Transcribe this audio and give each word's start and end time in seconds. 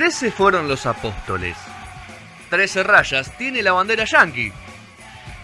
Trece 0.00 0.30
fueron 0.30 0.66
los 0.66 0.86
apóstoles. 0.86 1.58
Trece 2.48 2.82
rayas 2.82 3.36
tiene 3.36 3.62
la 3.62 3.72
bandera 3.72 4.06
yankee. 4.06 4.50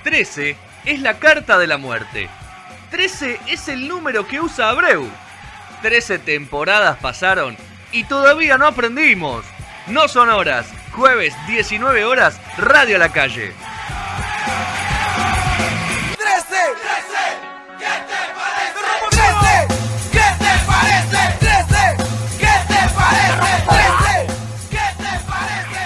Trece 0.02 0.56
es 0.86 1.00
la 1.00 1.18
carta 1.18 1.58
de 1.58 1.66
la 1.66 1.76
muerte. 1.76 2.30
Trece 2.90 3.38
es 3.46 3.68
el 3.68 3.86
número 3.86 4.26
que 4.26 4.40
usa 4.40 4.70
Abreu. 4.70 5.10
Trece 5.82 6.18
temporadas 6.18 6.96
pasaron 6.96 7.54
y 7.92 8.04
todavía 8.04 8.56
no 8.56 8.66
aprendimos. 8.66 9.44
No 9.88 10.08
son 10.08 10.30
horas. 10.30 10.66
Jueves 10.92 11.34
19 11.46 12.06
horas, 12.06 12.40
Radio 12.56 12.96
a 12.96 13.00
la 13.00 13.12
calle. 13.12 13.52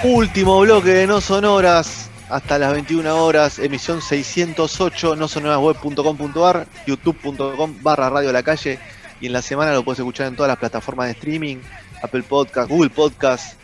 Último 0.03 0.59
bloque 0.61 0.89
de 0.89 1.05
No 1.05 1.21
Sonoras 1.21 2.09
hasta 2.27 2.57
las 2.57 2.73
21 2.73 3.23
horas, 3.23 3.59
emisión 3.59 4.01
608, 4.01 5.15
no 5.15 5.27
sonorasweb.com.ar, 5.27 6.65
youtube.com 6.87 7.75
barra 7.83 8.09
radio 8.09 8.31
la 8.31 8.41
calle 8.41 8.79
y 9.19 9.27
en 9.27 9.33
la 9.33 9.43
semana 9.43 9.73
lo 9.73 9.83
puedes 9.83 9.99
escuchar 9.99 10.25
en 10.25 10.35
todas 10.35 10.47
las 10.47 10.57
plataformas 10.57 11.05
de 11.05 11.11
streaming, 11.11 11.57
Apple 12.01 12.23
Podcast, 12.23 12.67
Google 12.67 12.89
Podcast, 12.89 13.59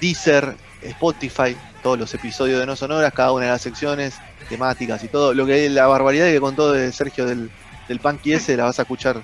Deezer, 0.00 0.56
Spotify, 0.80 1.54
todos 1.82 1.98
los 1.98 2.14
episodios 2.14 2.58
de 2.58 2.64
No 2.64 2.74
Sonoras, 2.74 3.12
cada 3.12 3.32
una 3.32 3.44
de 3.44 3.50
las 3.50 3.60
secciones, 3.60 4.14
temáticas 4.48 5.04
y 5.04 5.08
todo. 5.08 5.34
Lo 5.34 5.44
que 5.44 5.68
la 5.68 5.86
barbaridad 5.88 6.24
que 6.24 6.40
contó 6.40 6.72
de 6.72 6.90
Sergio 6.90 7.26
del, 7.26 7.50
del 7.86 8.00
Punky 8.00 8.32
ese 8.32 8.56
la 8.56 8.64
vas 8.64 8.78
a 8.78 8.82
escuchar 8.82 9.22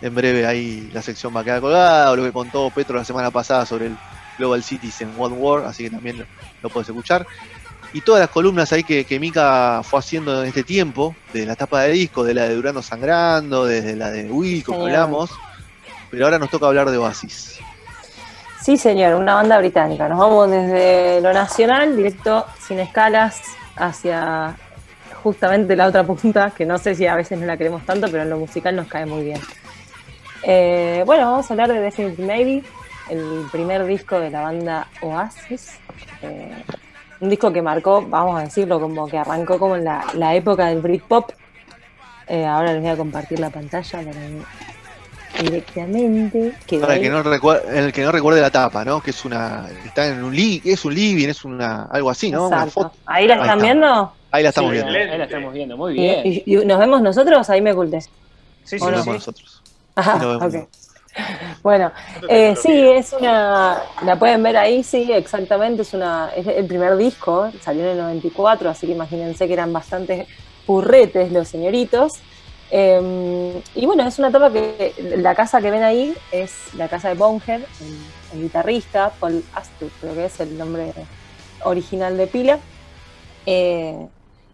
en 0.00 0.14
breve 0.14 0.46
ahí 0.46 0.88
la 0.94 1.02
sección 1.02 1.36
va 1.36 1.40
a 1.40 1.44
quedar 1.44 1.60
colgada, 1.60 2.10
o 2.10 2.16
lo 2.16 2.22
que 2.22 2.32
contó 2.32 2.70
Petro 2.70 2.96
la 2.96 3.04
semana 3.04 3.30
pasada 3.30 3.66
sobre 3.66 3.88
el 3.88 3.96
Global 4.38 4.62
Cities 4.62 5.00
en 5.00 5.12
One 5.18 5.36
World, 5.36 5.66
así 5.66 5.84
que 5.84 5.90
también 5.90 6.18
lo, 6.18 6.24
lo 6.62 6.68
puedes 6.70 6.88
escuchar. 6.88 7.26
Y 7.92 8.00
todas 8.00 8.20
las 8.20 8.30
columnas 8.30 8.72
ahí 8.72 8.84
que, 8.84 9.04
que 9.04 9.18
Mika 9.18 9.80
fue 9.82 10.00
haciendo 10.00 10.42
en 10.42 10.48
este 10.48 10.64
tiempo, 10.64 11.14
de 11.32 11.46
la 11.46 11.56
tapa 11.56 11.82
de 11.82 11.92
disco, 11.92 12.24
de 12.24 12.34
la 12.34 12.42
de 12.42 12.54
Durano 12.54 12.82
Sangrando, 12.82 13.64
desde 13.64 13.96
la 13.96 14.10
de 14.10 14.28
como 14.28 14.40
Señor. 14.40 14.80
hablamos, 14.82 15.30
pero 16.10 16.24
ahora 16.26 16.38
nos 16.38 16.50
toca 16.50 16.66
hablar 16.66 16.90
de 16.90 16.98
Oasis. 16.98 17.58
Sí, 18.60 18.76
señor, 18.76 19.14
una 19.14 19.34
banda 19.34 19.58
británica. 19.58 20.08
Nos 20.08 20.18
vamos 20.18 20.50
desde 20.50 21.20
lo 21.20 21.32
nacional, 21.32 21.96
directo, 21.96 22.44
sin 22.66 22.80
escalas, 22.80 23.40
hacia 23.76 24.56
justamente 25.22 25.76
la 25.76 25.86
otra 25.86 26.04
punta, 26.04 26.50
que 26.50 26.66
no 26.66 26.76
sé 26.76 26.94
si 26.94 27.06
a 27.06 27.14
veces 27.14 27.38
no 27.38 27.46
la 27.46 27.56
queremos 27.56 27.84
tanto, 27.86 28.08
pero 28.10 28.24
en 28.24 28.30
lo 28.30 28.38
musical 28.38 28.74
nos 28.74 28.88
cae 28.88 29.06
muy 29.06 29.24
bien. 29.24 29.40
Eh, 30.42 31.02
bueno, 31.06 31.30
vamos 31.30 31.50
a 31.50 31.54
hablar 31.54 31.72
de 31.72 31.80
Definitely 31.80 32.24
Maybe, 32.24 32.64
el 33.10 33.46
primer 33.52 33.84
disco 33.86 34.18
de 34.20 34.30
la 34.30 34.42
banda 34.42 34.88
Oasis. 35.02 35.78
Eh, 36.22 36.62
un 37.20 37.30
disco 37.30 37.52
que 37.52 37.62
marcó, 37.62 38.02
vamos 38.06 38.38
a 38.38 38.44
decirlo, 38.44 38.78
como 38.80 39.06
que 39.08 39.16
arrancó 39.18 39.58
como 39.58 39.76
en 39.76 39.84
la, 39.84 40.04
la 40.14 40.34
época 40.34 40.66
del 40.66 40.80
Britpop. 40.80 41.30
Eh, 42.28 42.44
ahora 42.44 42.72
les 42.72 42.82
voy 42.82 42.90
a 42.90 42.96
compartir 42.96 43.38
la 43.40 43.50
pantalla 43.50 44.00
para 44.02 44.20
directamente. 45.40 46.52
que 46.66 46.78
Para 46.78 46.94
el 46.96 47.00
que 47.00 47.10
no 47.10 47.22
recuerde, 47.22 47.78
el 47.78 47.92
que 47.92 48.02
no 48.02 48.12
recuerde 48.12 48.40
la 48.40 48.50
tapa, 48.50 48.84
¿no? 48.84 49.00
Que 49.00 49.10
es 49.10 49.24
una, 49.24 49.66
está 49.84 50.06
en 50.08 50.24
un 50.24 50.34
li, 50.34 50.60
es 50.64 50.84
un 50.84 50.94
living, 50.94 51.28
es 51.28 51.44
una, 51.44 51.84
algo 51.84 52.10
así, 52.10 52.30
¿no? 52.30 52.46
Una 52.48 52.64
Exacto. 52.64 52.82
foto. 52.90 52.96
Ahí 53.06 53.26
la 53.26 53.34
Ahí 53.34 53.40
están 53.40 53.58
está. 53.58 53.64
viendo. 53.64 54.12
Ahí 54.30 54.42
la 54.42 54.48
estamos 54.50 54.70
Sí, 54.70 54.74
viendo. 54.74 54.92
Ahí 54.92 55.18
la 55.18 55.24
estamos 55.24 55.52
viendo, 55.54 55.76
muy 55.76 55.92
bien. 55.94 56.20
y- 56.24 56.42
y 56.46 56.56
nos 56.66 56.78
vemos 56.78 57.00
nosotros, 57.02 57.48
ahí 57.48 57.60
me 57.60 57.72
oculté. 57.72 58.00
Sí, 58.02 58.10
sí, 58.64 58.76
Nos 58.80 58.90
vemos 58.90 59.06
nosotros. 59.06 59.62
Ajá, 59.94 60.18
Nos 60.18 60.40
vemos. 60.52 60.66
Bueno, 61.62 61.90
eh, 62.28 62.54
sí, 62.54 62.72
es 62.72 63.12
una. 63.12 63.82
La 64.04 64.18
pueden 64.18 64.42
ver 64.42 64.56
ahí, 64.56 64.84
sí, 64.84 65.10
exactamente. 65.10 65.82
Es 65.82 65.94
una 65.94 66.30
es 66.36 66.46
el 66.46 66.66
primer 66.66 66.96
disco, 66.96 67.50
salió 67.60 67.82
en 67.82 67.90
el 67.90 67.98
94, 67.98 68.70
así 68.70 68.86
que 68.86 68.92
imagínense 68.92 69.46
que 69.46 69.52
eran 69.52 69.72
bastantes 69.72 70.28
purretes 70.64 71.32
los 71.32 71.48
señoritos. 71.48 72.14
Eh, 72.70 73.62
y 73.74 73.86
bueno, 73.86 74.06
es 74.06 74.18
una 74.18 74.28
etapa 74.28 74.52
que 74.52 74.94
la 75.16 75.34
casa 75.34 75.60
que 75.60 75.70
ven 75.70 75.82
ahí 75.82 76.14
es 76.32 76.74
la 76.74 76.88
casa 76.88 77.08
de 77.08 77.14
Bonhead, 77.14 77.62
el, 77.62 77.96
el 78.34 78.42
guitarrista, 78.42 79.12
Paul 79.18 79.44
Astor, 79.54 79.88
creo 80.00 80.14
que 80.14 80.24
es 80.26 80.40
el 80.40 80.56
nombre 80.58 80.92
original 81.64 82.16
de 82.16 82.26
pila. 82.26 82.58
Eh, 83.44 84.06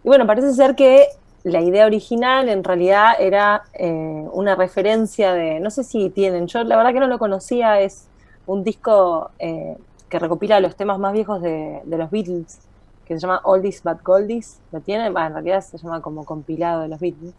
y 0.04 0.08
bueno, 0.08 0.26
parece 0.26 0.52
ser 0.52 0.74
que 0.74 1.06
la 1.44 1.60
idea 1.60 1.86
original 1.86 2.48
en 2.48 2.62
realidad 2.62 3.14
era 3.18 3.64
eh, 3.74 4.26
una 4.32 4.54
referencia 4.54 5.32
de, 5.32 5.60
no 5.60 5.70
sé 5.70 5.84
si 5.84 6.10
tienen, 6.10 6.46
yo 6.46 6.62
la 6.64 6.76
verdad 6.76 6.92
que 6.92 7.00
no 7.00 7.08
lo 7.08 7.18
conocía, 7.18 7.80
es 7.80 8.06
un 8.46 8.62
disco 8.64 9.30
eh, 9.38 9.76
que 10.08 10.18
recopila 10.18 10.60
los 10.60 10.76
temas 10.76 10.98
más 10.98 11.12
viejos 11.12 11.42
de, 11.42 11.80
de 11.84 11.98
los 11.98 12.10
Beatles, 12.10 12.60
que 13.04 13.14
se 13.14 13.20
llama 13.20 13.40
Oldies 13.44 13.82
But 13.82 14.02
Goldies, 14.02 14.60
¿lo 14.70 14.80
tienen? 14.80 15.12
Bueno, 15.12 15.28
en 15.28 15.32
realidad 15.34 15.60
se 15.62 15.78
llama 15.78 16.00
como 16.00 16.24
compilado 16.24 16.82
de 16.82 16.88
los 16.88 17.00
Beatles. 17.00 17.34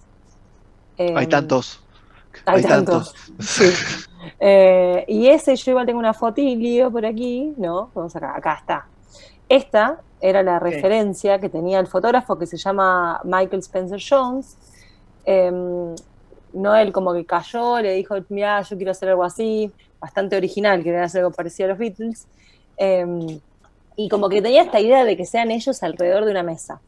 Eh, 0.97 1.13
Hay 1.15 1.27
tantos. 1.27 1.81
hay 2.45 2.57
Hay 2.57 2.63
tantos. 2.63 3.13
Sí. 3.39 3.71
Eh, 4.39 5.05
y 5.07 5.27
ese 5.27 5.55
yo 5.55 5.71
igual 5.71 5.85
tengo 5.85 5.99
una 5.99 6.13
fotilio 6.13 6.91
por 6.91 7.05
aquí, 7.05 7.53
¿no? 7.57 7.89
Vamos 7.93 8.15
acá, 8.15 8.35
acá 8.35 8.53
está. 8.59 8.87
Esta 9.53 10.01
era 10.19 10.41
la 10.41 10.57
referencia 10.57 11.37
que 11.37 11.47
tenía 11.47 11.79
el 11.79 11.85
fotógrafo 11.85 12.39
que 12.39 12.47
se 12.47 12.57
llama 12.57 13.21
Michael 13.23 13.59
Spencer 13.59 14.01
Jones. 14.01 14.57
Eh, 15.25 15.51
Noel 16.53 16.91
como 16.91 17.13
que 17.13 17.23
cayó, 17.23 17.79
le 17.79 17.93
dijo, 17.93 18.15
mira, 18.29 18.63
yo 18.63 18.75
quiero 18.77 18.93
hacer 18.93 19.09
algo 19.09 19.23
así, 19.23 19.71
bastante 19.99 20.35
original, 20.37 20.81
quería 20.81 21.03
hacer 21.03 21.21
algo 21.21 21.35
parecido 21.35 21.67
a 21.67 21.69
los 21.69 21.77
Beatles. 21.77 22.25
Eh, 22.77 23.39
y 23.95 24.09
como 24.09 24.27
que 24.27 24.41
tenía 24.41 24.63
esta 24.63 24.79
idea 24.79 25.03
de 25.03 25.15
que 25.15 25.25
sean 25.25 25.51
ellos 25.51 25.83
alrededor 25.83 26.25
de 26.25 26.31
una 26.31 26.41
mesa. 26.41 26.81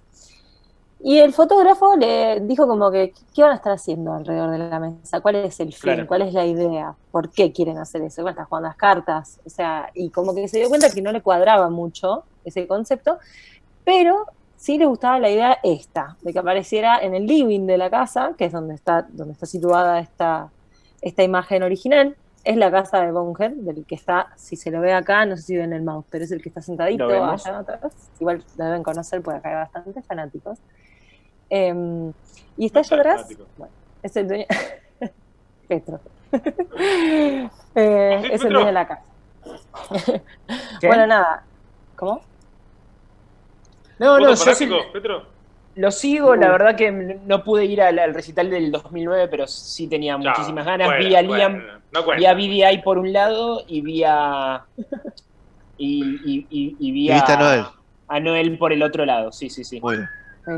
Y 1.08 1.20
el 1.20 1.34
fotógrafo 1.34 1.96
le 1.96 2.40
dijo 2.40 2.66
como 2.66 2.90
que, 2.90 3.14
¿qué 3.32 3.44
van 3.44 3.52
a 3.52 3.56
estar 3.58 3.74
haciendo 3.74 4.12
alrededor 4.12 4.50
de 4.50 4.58
la 4.58 4.80
mesa? 4.80 5.22
¿Cuál 5.22 5.36
es 5.36 5.60
el 5.60 5.72
fin? 5.72 5.82
Claro. 5.82 6.08
¿Cuál 6.08 6.24
es 6.24 6.34
la 6.34 6.48
idea? 6.48 6.96
¿Por 7.12 7.30
qué 7.30 7.52
quieren 7.52 7.78
hacer 7.78 8.02
eso? 8.02 8.24
Bueno, 8.24 8.32
están 8.32 8.48
jugando 8.48 8.70
las 8.70 8.76
cartas. 8.76 9.40
O 9.46 9.50
sea, 9.52 9.92
y 9.94 10.10
como 10.10 10.34
que 10.34 10.48
se 10.48 10.58
dio 10.58 10.68
cuenta 10.68 10.90
que 10.90 11.04
no 11.04 11.12
le 11.12 11.22
cuadraba 11.22 11.70
mucho 11.70 12.24
ese 12.44 12.66
concepto, 12.66 13.20
pero 13.84 14.26
sí 14.56 14.80
le 14.80 14.88
gustaba 14.88 15.20
la 15.20 15.30
idea 15.30 15.60
esta, 15.62 16.18
de 16.24 16.34
que 16.34 16.40
apareciera 16.40 16.98
en 16.98 17.14
el 17.14 17.28
living 17.28 17.68
de 17.68 17.78
la 17.78 17.92
casa, 17.92 18.34
que 18.36 18.46
es 18.46 18.52
donde 18.52 18.74
está, 18.74 19.06
donde 19.08 19.34
está 19.34 19.46
situada 19.46 20.00
esta, 20.00 20.50
esta 21.02 21.22
imagen 21.22 21.62
original. 21.62 22.16
Es 22.44 22.58
la 22.58 22.72
casa 22.72 23.02
de 23.02 23.12
Bonhead, 23.12 23.52
del 23.52 23.86
que 23.86 23.94
está, 23.94 24.30
si 24.38 24.56
se 24.56 24.72
lo 24.72 24.82
ve 24.82 24.92
acá, 24.92 25.24
no 25.28 25.38
sé 25.38 25.44
si 25.44 25.56
ven 25.56 25.72
el 25.72 25.84
mouse, 25.84 26.08
pero 26.10 26.24
es 26.24 26.32
el 26.32 26.42
que 26.42 26.50
está 26.50 26.64
sentadito 26.64 27.06
allá 27.06 27.60
atrás. 27.60 27.94
Igual 28.20 28.44
lo 28.58 28.66
deben 28.66 28.82
conocer 28.82 29.22
porque 29.22 29.38
acá 29.38 29.50
hay 29.50 29.56
bastantes 29.56 30.04
fanáticos. 30.04 30.58
Em, 31.50 32.12
y 32.58 32.66
está 32.66 32.80
allá 32.80 32.98
atrás, 32.98 33.16
Fanático. 33.22 33.46
bueno, 33.58 33.74
es 34.04 34.16
el 34.16 34.28
dueño, 34.28 34.46
Petro. 35.68 36.00
Eh, 37.78 38.30
es 38.32 38.42
el 38.44 38.54
dueño 38.54 38.68
de 38.68 38.72
la 38.72 38.88
casa. 38.88 39.04
¿Qué? 40.80 40.88
Bueno, 40.88 41.06
nada. 41.08 41.44
¿Cómo? 41.98 42.22
No, 44.00 44.20
no, 44.20 44.28
¿Vos 44.30 44.40
sos 44.40 44.48
yo 44.48 44.56
sí 44.56 44.70
Petro? 44.94 45.24
lo 45.76 45.92
sigo, 45.92 46.36
la 46.38 46.50
verdad 46.52 46.76
que 46.78 46.90
no 46.92 47.44
pude 47.44 47.66
ir 47.66 47.82
al, 47.82 48.00
al 48.00 48.14
recital 48.14 48.50
del 48.50 48.72
2009, 48.72 49.28
pero 49.28 49.46
sí 49.48 49.88
tenía 49.88 50.18
No, 50.18 50.30
muchísimas 50.30 50.66
ganas. 50.66 50.88
bueno, 50.88 51.06
vi 51.06 51.16
a 51.16 51.22
Liam, 51.22 51.54
bueno, 51.54 51.74
no 51.92 52.06
cuenta. 52.06 52.34
vi 52.34 52.56
a 52.62 52.70
BDI 52.70 52.82
por 52.82 52.98
un 52.98 53.12
lado 53.12 53.62
y 53.68 53.82
vi 53.82 54.04
a. 54.06 54.64
Y, 55.78 56.02
y, 56.26 56.48
y, 56.50 56.76
y 56.80 56.92
vi 56.94 57.12
a 57.12 57.38
Noel. 57.38 57.66
a 58.08 58.20
Noel 58.22 58.58
por 58.58 58.72
el 58.72 58.84
otro 58.84 59.06
lado, 59.06 59.34
sí, 59.34 59.50
sí, 59.50 59.66
sí. 59.66 59.82
Muy 59.82 59.98
bien. 59.98 60.10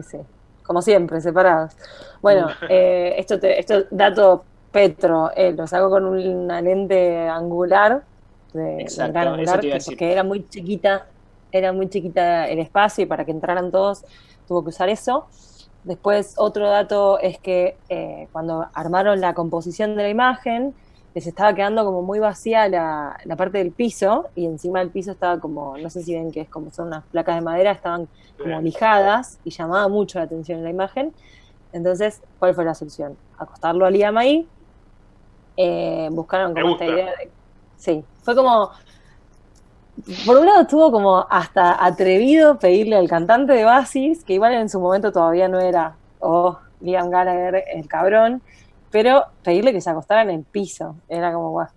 Sí, 0.03 0.17
sí. 0.17 0.17
Como 0.67 0.81
siempre, 0.81 1.21
separados. 1.21 1.73
Bueno, 2.21 2.57
eh, 2.67 3.15
esto, 3.17 3.39
te, 3.39 3.59
esto 3.59 3.85
dato 3.91 4.47
Petro, 4.71 5.31
eh, 5.35 5.53
lo 5.53 5.65
sacó 5.67 5.89
con 5.89 6.05
una 6.05 6.61
lente 6.61 7.27
angular, 7.29 8.05
de 8.53 8.83
Exacto, 8.83 9.25
la 9.25 9.31
angular, 9.31 9.61
que- 9.69 9.79
porque 9.81 10.11
era 10.11 10.23
muy 10.23 10.47
chiquita, 10.49 11.07
era 11.51 11.71
muy 11.73 11.89
chiquita 11.89 12.47
el 12.49 12.59
espacio 12.59 13.03
y 13.05 13.07
para 13.07 13.25
que 13.25 13.31
entraran 13.31 13.71
todos 13.71 14.03
tuvo 14.45 14.63
que 14.63 14.69
usar 14.69 14.89
eso. 14.89 15.29
Después, 15.83 16.33
otro 16.37 16.69
dato 16.69 17.19
es 17.19 17.39
que 17.39 17.79
eh, 17.89 18.27
cuando 18.33 18.65
armaron 18.73 19.21
la 19.21 19.33
composición 19.33 19.95
de 19.95 20.03
la 20.03 20.09
imagen, 20.09 20.75
les 21.17 21.25
estaba 21.25 21.55
quedando 21.55 21.83
como 21.83 22.03
muy 22.03 22.19
vacía 22.19 22.69
la, 22.69 23.17
la 23.25 23.35
parte 23.35 23.57
del 23.57 23.71
piso 23.71 24.27
y 24.35 24.45
encima 24.45 24.81
del 24.81 24.91
piso 24.91 25.13
estaba 25.13 25.39
como, 25.39 25.75
no 25.75 25.89
sé 25.89 26.03
si 26.03 26.13
ven 26.13 26.31
que 26.31 26.41
es 26.41 26.47
como 26.47 26.69
son 26.69 26.89
unas 26.89 27.03
placas 27.05 27.33
de 27.33 27.41
madera, 27.41 27.71
estaban 27.71 28.07
como 28.37 28.61
lijadas 28.61 29.39
y 29.43 29.49
llamaba 29.49 29.87
mucho 29.87 30.19
la 30.19 30.25
atención 30.25 30.59
en 30.59 30.65
la 30.65 30.69
imagen. 30.69 31.11
Entonces, 31.73 32.21
¿cuál 32.37 32.53
fue 32.53 32.65
la 32.65 32.75
solución? 32.75 33.17
Acostarlo 33.39 33.87
a 33.87 33.89
Liam 33.89 34.15
ahí. 34.15 34.47
Eh, 35.57 36.07
buscaron 36.11 36.53
como 36.53 36.73
esta 36.73 36.85
idea 36.85 37.07
de. 37.07 37.31
Sí, 37.77 38.05
fue 38.21 38.35
como. 38.35 38.69
Por 40.23 40.37
un 40.37 40.45
lado 40.45 40.61
estuvo 40.61 40.91
como 40.91 41.25
hasta 41.31 41.83
atrevido 41.83 42.59
pedirle 42.59 42.95
al 42.95 43.09
cantante 43.09 43.53
de 43.53 43.63
Basis, 43.63 44.23
que 44.23 44.35
igual 44.35 44.53
en 44.53 44.69
su 44.69 44.79
momento 44.79 45.11
todavía 45.11 45.47
no 45.47 45.59
era, 45.59 45.95
oh, 46.19 46.59
Liam 46.79 47.09
Gallagher, 47.09 47.63
el 47.73 47.87
cabrón, 47.87 48.43
pero 48.91 49.23
pedirle 49.43 49.73
que 49.73 49.81
se 49.81 49.89
acostara 49.89 50.21
en 50.23 50.29
el 50.29 50.43
piso. 50.43 50.95
Era 51.09 51.33
como, 51.33 51.51
guau. 51.51 51.67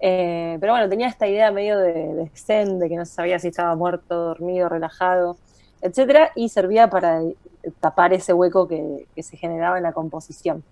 Eh, 0.00 0.58
pero 0.60 0.72
bueno, 0.72 0.88
tenía 0.88 1.08
esta 1.08 1.26
idea 1.26 1.50
medio 1.50 1.78
de, 1.78 2.14
de 2.14 2.30
zen, 2.34 2.78
de 2.78 2.88
que 2.88 2.96
no 2.96 3.06
sabía 3.06 3.38
si 3.38 3.48
estaba 3.48 3.74
muerto, 3.74 4.14
dormido, 4.14 4.68
relajado, 4.68 5.36
etcétera, 5.80 6.32
y 6.34 6.48
servía 6.48 6.88
para 6.90 7.22
tapar 7.80 8.12
ese 8.12 8.32
hueco 8.32 8.68
que, 8.68 9.06
que 9.14 9.22
se 9.22 9.36
generaba 9.36 9.78
en 9.78 9.82
la 9.84 9.92
composición. 9.92 10.62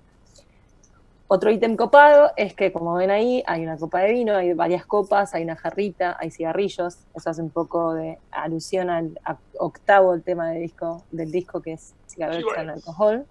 Otro 1.26 1.50
ítem 1.50 1.74
copado 1.74 2.32
es 2.36 2.54
que, 2.54 2.70
como 2.70 2.94
ven 2.94 3.10
ahí, 3.10 3.42
hay 3.46 3.64
una 3.64 3.78
copa 3.78 4.00
de 4.00 4.12
vino, 4.12 4.36
hay 4.36 4.52
varias 4.52 4.84
copas, 4.84 5.34
hay 5.34 5.42
una 5.42 5.56
jarrita, 5.56 6.16
hay 6.20 6.30
cigarrillos. 6.30 6.98
Eso 7.14 7.30
hace 7.30 7.40
un 7.40 7.50
poco 7.50 7.94
de 7.94 8.18
alusión 8.30 8.90
al 8.90 9.18
octavo 9.58 10.12
el 10.12 10.22
tema 10.22 10.50
del 10.50 10.62
disco, 10.62 11.02
del 11.10 11.32
disco 11.32 11.62
que 11.62 11.72
es 11.72 11.94
cigarrillos 12.08 12.52
and 12.58 12.70
alcohol. 12.70 13.24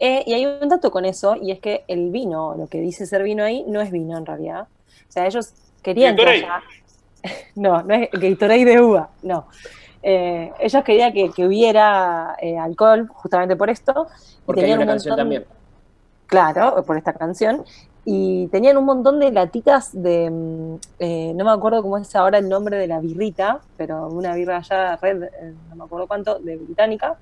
Eh, 0.00 0.22
y 0.26 0.32
hay 0.34 0.46
un 0.46 0.68
dato 0.68 0.90
con 0.90 1.04
eso, 1.04 1.36
y 1.36 1.50
es 1.50 1.58
que 1.60 1.84
el 1.88 2.10
vino, 2.10 2.54
lo 2.56 2.66
que 2.68 2.80
dice 2.80 3.06
ser 3.06 3.22
vino 3.22 3.42
ahí, 3.44 3.64
no 3.66 3.80
es 3.80 3.90
vino 3.90 4.16
en 4.16 4.24
realidad. 4.26 4.62
O 5.08 5.12
sea, 5.12 5.26
ellos 5.26 5.52
querían 5.82 6.14
que 6.16 6.22
haya- 6.30 6.62
No, 7.56 7.82
no 7.82 7.94
es 7.94 8.08
Gatorade 8.12 8.64
de 8.64 8.80
uva, 8.80 9.10
no. 9.22 9.46
Eh, 10.02 10.52
ellos 10.60 10.84
querían 10.84 11.12
que, 11.12 11.30
que 11.32 11.44
hubiera 11.46 12.36
eh, 12.40 12.56
alcohol 12.56 13.08
justamente 13.12 13.56
por 13.56 13.68
esto. 13.70 14.06
Porque 14.46 14.60
hay 14.60 14.66
tenían 14.70 14.78
una 14.78 14.84
un 14.84 14.94
canción 14.94 15.10
montón- 15.12 15.16
también. 15.24 15.44
Claro, 16.26 16.84
por 16.84 16.96
esta 16.96 17.12
canción. 17.14 17.64
Y 18.04 18.46
tenían 18.48 18.76
un 18.78 18.84
montón 18.84 19.18
de 19.18 19.32
latitas 19.32 19.90
de. 19.92 20.30
mm, 20.30 20.74
eh, 21.00 21.32
no 21.34 21.44
me 21.44 21.50
acuerdo 21.50 21.82
cómo 21.82 21.98
es 21.98 22.14
ahora 22.14 22.38
el 22.38 22.48
nombre 22.48 22.78
de 22.78 22.86
la 22.86 23.00
birrita, 23.00 23.60
pero 23.76 24.06
una 24.08 24.34
birra 24.34 24.58
allá, 24.58 24.96
red, 24.96 25.24
eh, 25.24 25.54
no 25.68 25.74
me 25.76 25.84
acuerdo 25.84 26.06
cuánto, 26.06 26.38
de 26.38 26.56
británica. 26.56 27.16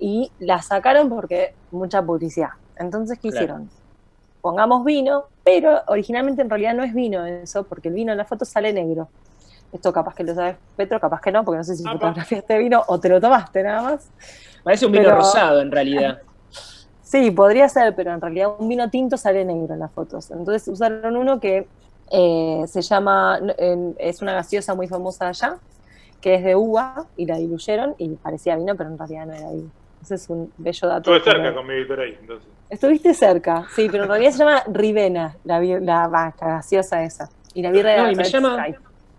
Y 0.00 0.30
la 0.38 0.62
sacaron 0.62 1.08
porque 1.08 1.54
mucha 1.70 2.02
publicidad. 2.02 2.50
Entonces, 2.76 3.18
¿qué 3.18 3.30
Claro. 3.30 3.44
hicieron? 3.44 3.70
Pongamos 4.40 4.84
vino, 4.84 5.24
pero 5.44 5.80
originalmente 5.88 6.42
en 6.42 6.48
realidad 6.50 6.74
no 6.74 6.84
es 6.84 6.94
vino 6.94 7.24
eso, 7.26 7.64
porque 7.64 7.88
el 7.88 7.94
vino 7.94 8.12
en 8.12 8.18
la 8.18 8.24
foto 8.24 8.44
sale 8.44 8.72
negro. 8.72 9.08
Esto 9.72 9.92
capaz 9.92 10.14
que 10.14 10.24
lo 10.24 10.34
sabes, 10.34 10.56
Petro, 10.76 10.98
capaz 11.00 11.20
que 11.20 11.32
no, 11.32 11.44
porque 11.44 11.58
no 11.58 11.64
sé 11.64 11.76
si 11.76 11.82
Apa. 11.82 11.92
fotografiaste 11.98 12.56
vino 12.58 12.82
o 12.86 12.98
te 13.00 13.08
lo 13.08 13.20
tomaste 13.20 13.62
nada 13.62 13.82
más. 13.82 14.08
Parece 14.62 14.86
un 14.86 14.92
vino 14.92 15.04
Pero- 15.04 15.16
rosado 15.16 15.60
en 15.60 15.70
realidad. 15.70 16.18
Sí, 17.02 17.30
podría 17.30 17.66
ser, 17.70 17.94
pero 17.94 18.12
en 18.12 18.20
realidad 18.20 18.50
un 18.58 18.68
vino 18.68 18.90
tinto 18.90 19.16
sale 19.16 19.42
negro 19.42 19.72
en 19.72 19.80
las 19.80 19.90
fotos. 19.92 20.30
Entonces 20.30 20.68
usaron 20.68 21.16
uno 21.16 21.40
que 21.40 21.66
eh, 22.10 22.64
se 22.66 22.82
llama, 22.82 23.40
es 23.96 24.20
una 24.20 24.34
gaseosa 24.34 24.74
muy 24.74 24.88
famosa 24.88 25.28
allá, 25.28 25.56
que 26.20 26.34
es 26.34 26.44
de 26.44 26.54
uva, 26.54 27.06
y 27.16 27.24
la 27.24 27.38
diluyeron 27.38 27.94
y 27.96 28.10
parecía 28.16 28.56
vino, 28.56 28.76
pero 28.76 28.90
en 28.90 28.98
realidad 28.98 29.24
no 29.24 29.32
era 29.32 29.50
vino. 29.50 29.70
Ese 30.02 30.14
es 30.14 30.28
un 30.30 30.52
bello 30.56 30.88
dato. 30.88 31.14
Estuve 31.14 31.32
cerca 31.32 31.48
que- 31.50 31.54
con 31.56 31.66
mi 31.66 31.80
Gatorade, 31.80 32.18
entonces. 32.20 32.48
Estuviste 32.70 33.14
cerca, 33.14 33.66
sí, 33.74 33.88
pero 33.90 34.04
en 34.04 34.10
realidad 34.10 34.30
se 34.32 34.38
llama 34.38 34.62
Rivena, 34.70 35.36
la, 35.44 35.60
la, 35.60 36.06
va, 36.08 36.34
la 36.40 36.46
gaseosa 36.48 37.02
esa. 37.02 37.28
Y 37.54 37.62
la 37.62 37.70
birra 37.70 37.96
No, 37.96 38.02
era 38.04 38.12
y 38.12 38.16
me 38.16 38.24
llama-. 38.24 38.66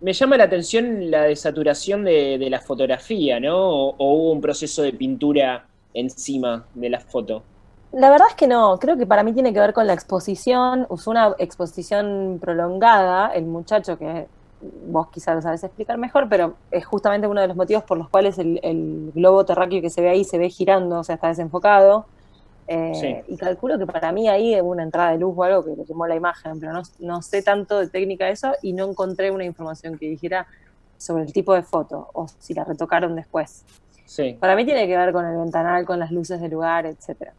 Me 0.01 0.13
llama 0.13 0.37
la 0.37 0.45
atención 0.45 1.11
la 1.11 1.23
desaturación 1.23 2.05
de, 2.05 2.37
de 2.37 2.49
la 2.49 2.61
fotografía, 2.61 3.39
¿no? 3.39 3.57
O, 3.57 3.95
o 3.97 4.13
hubo 4.13 4.31
un 4.31 4.39
proceso 4.39 4.81
de 4.81 4.93
pintura 4.93 5.65
encima 5.93 6.63
de 6.73 6.89
la 6.89 6.99
foto. 7.01 7.43
La 7.91 8.09
verdad 8.11 8.27
es 8.29 8.35
que 8.35 8.47
no, 8.47 8.77
creo 8.79 8.95
que 8.97 9.05
para 9.07 9.23
mí 9.23 9.33
tiene 9.33 9.51
que 9.51 9.59
ver 9.59 9.73
con 9.73 9.87
la 9.87 9.93
exposición, 9.93 10.85
usó 10.89 11.09
una 11.11 11.35
exposición 11.39 12.37
prolongada, 12.39 13.29
el 13.33 13.45
muchacho 13.45 13.97
que 13.97 14.27
vos 14.87 15.07
quizás 15.09 15.35
lo 15.35 15.41
sabes 15.41 15.63
explicar 15.63 15.97
mejor, 15.97 16.27
pero 16.29 16.55
es 16.71 16.85
justamente 16.85 17.27
uno 17.27 17.41
de 17.41 17.47
los 17.47 17.55
motivos 17.57 17.83
por 17.83 17.97
los 17.97 18.09
cuales 18.09 18.37
el, 18.39 18.59
el 18.63 19.11
globo 19.15 19.45
terráqueo 19.45 19.81
que 19.81 19.89
se 19.89 20.01
ve 20.01 20.09
ahí 20.09 20.23
se 20.23 20.37
ve 20.37 20.49
girando, 20.49 20.99
o 20.99 21.03
sea, 21.03 21.15
está 21.15 21.27
desenfocado. 21.29 22.05
Eh, 22.67 22.91
Sí. 22.93 23.33
Y 23.33 23.37
calculo 23.37 23.79
que 23.79 23.87
para 23.87 24.11
mí 24.11 24.27
ahí 24.29 24.59
hubo 24.61 24.69
una 24.71 24.83
entrada 24.83 25.11
de 25.11 25.17
luz 25.17 25.33
o 25.35 25.43
algo 25.43 25.63
que 25.65 25.75
le 25.75 25.85
quemó 25.85 26.05
la 26.07 26.15
imagen, 26.15 26.59
pero 26.59 26.71
no, 26.73 26.81
no 26.99 27.21
sé 27.21 27.41
tanto 27.41 27.79
de 27.79 27.87
técnica 27.87 28.29
eso 28.29 28.51
y 28.61 28.73
no 28.73 28.87
encontré 28.89 29.31
una 29.31 29.43
información 29.45 29.97
que 29.97 30.05
dijera 30.07 30.45
sobre 30.97 31.23
el 31.23 31.33
tipo 31.33 31.53
de 31.55 31.63
foto 31.63 32.09
o 32.13 32.27
si 32.39 32.53
la 32.53 32.63
retocaron 32.65 33.15
después. 33.15 33.63
Sí. 34.05 34.35
Para 34.39 34.55
mí 34.55 34.65
tiene 34.65 34.85
que 34.87 34.97
ver 34.97 35.11
con 35.13 35.25
el 35.25 35.37
ventanal, 35.37 35.85
con 35.85 35.97
las 35.99 36.11
luces 36.11 36.41
del 36.41 36.51
lugar, 36.51 36.85
etcétera. 36.85 37.33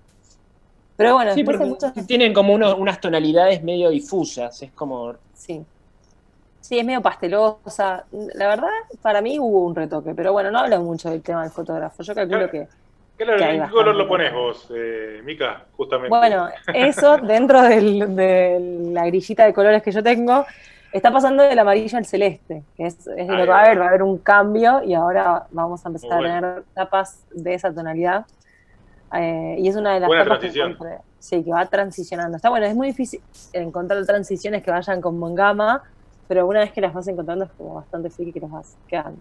Pero 0.96 1.14
bueno, 1.14 1.32
Sí, 1.34 1.44
porque 1.44 1.64
muchos... 1.64 1.92
tienen 2.06 2.32
como 2.34 2.52
uno- 2.52 2.76
unas 2.76 3.00
tonalidades 3.00 3.62
medio 3.62 3.88
difusas. 3.90 4.62
Es 4.62 4.72
como. 4.72 5.14
Sí. 5.34 5.64
Sí, 6.60 6.78
es 6.78 6.84
medio 6.84 7.00
pastelosa. 7.02 8.04
La 8.34 8.48
verdad, 8.48 8.68
para 9.02 9.20
mí 9.22 9.38
hubo 9.38 9.64
un 9.66 9.74
retoque, 9.74 10.14
pero 10.14 10.32
bueno, 10.32 10.50
no 10.50 10.58
hablo 10.60 10.80
mucho 10.80 11.10
del 11.10 11.22
tema 11.22 11.42
del 11.42 11.50
fotógrafo. 11.50 12.02
Yo 12.02 12.14
calculo 12.14 12.50
que, 12.50 12.68
¿Qué, 13.18 13.24
color- 13.24 13.38
Que 13.38 13.44
hay 13.44 13.56
¿En 13.58 13.64
qué 13.64 13.70
color 13.70 13.94
lo 13.96 14.06
pones 14.08 14.32
vos, 14.32 14.68
eh, 14.74 15.20
Mica? 15.24 15.64
Justamente. 15.76 16.08
bueno, 16.16 16.48
eso 16.72 17.16
dentro 17.22 17.62
del- 17.62 18.14
de 18.14 18.88
la 18.92 19.06
grillita 19.06 19.44
de 19.46 19.52
colores 19.54 19.82
que 19.82 19.90
yo 19.90 20.02
tengo, 20.02 20.44
está 20.92 21.10
pasando 21.12 21.42
del 21.42 21.58
amarillo 21.58 21.98
al 21.98 22.04
celeste, 22.06 22.62
que 22.76 22.86
es, 22.86 23.06
es 23.06 23.28
lo 23.28 23.36
que 23.36 23.46
va 23.46 23.60
a 23.60 23.64
haber, 23.64 23.80
va 23.80 23.84
a 23.86 23.88
haber 23.88 24.02
un 24.02 24.18
cambio 24.18 24.82
y 24.82 24.94
ahora 24.94 25.46
vamos 25.50 25.84
a 25.84 25.88
empezar 25.88 26.12
a 26.12 26.18
tener 26.18 26.62
tapas 26.74 27.24
de 27.32 27.54
esa 27.54 27.72
tonalidad. 27.72 28.26
Eh, 29.12 29.56
y 29.58 29.68
es 29.68 29.76
una 29.76 29.94
de 29.94 30.00
las 30.00 30.06
Buena 30.08 30.24
tapas 30.24 30.38
transición. 30.40 30.76
Sí, 31.18 31.42
que 31.44 31.50
va 31.50 31.66
transicionando. 31.66 32.36
Está 32.36 32.48
bueno, 32.48 32.66
es 32.66 32.74
muy 32.74 32.86
difícil 32.88 33.20
encontrar 33.52 34.04
transiciones 34.06 34.62
que 34.62 34.70
vayan 34.70 35.00
como 35.00 35.28
en 35.28 35.34
gama, 35.34 35.82
pero 36.30 36.46
una 36.46 36.60
vez 36.60 36.70
que 36.70 36.80
las 36.80 36.94
vas 36.94 37.08
encontrando 37.08 37.44
es 37.44 37.50
como 37.58 37.74
bastante 37.74 38.08
friki 38.08 38.32
que 38.32 38.38
las 38.38 38.52
vas 38.52 38.76
quedando. 38.86 39.18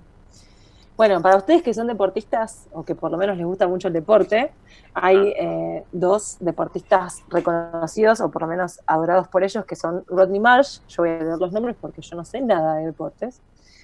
Bueno, 0.95 1.19
para 1.23 1.37
ustedes 1.37 1.63
que 1.63 1.73
son 1.73 1.87
deportistas 1.87 2.67
o 2.71 2.83
que 2.83 2.93
por 2.93 3.09
lo 3.09 3.17
menos 3.17 3.35
les 3.35 3.47
gusta 3.47 3.67
mucho 3.67 3.87
el 3.87 3.95
deporte, 3.95 4.51
hay 4.93 5.33
eh, 5.35 5.83
dos 5.91 6.37
deportistas 6.39 7.23
reconocidos 7.29 8.21
o 8.21 8.29
por 8.29 8.43
lo 8.43 8.47
menos 8.47 8.79
adorados 8.85 9.27
por 9.27 9.43
ellos 9.43 9.65
que 9.65 9.75
son 9.75 10.03
Rodney 10.05 10.39
Marsh, 10.39 10.81
yo 10.87 11.01
voy 11.01 11.09
a 11.09 11.23
leer 11.23 11.39
los 11.39 11.51
nombres 11.51 11.75
porque 11.81 11.99
yo 12.03 12.15
no 12.15 12.23
sé 12.23 12.41
nada 12.41 12.75
de 12.75 12.85
deportes, 12.85 13.41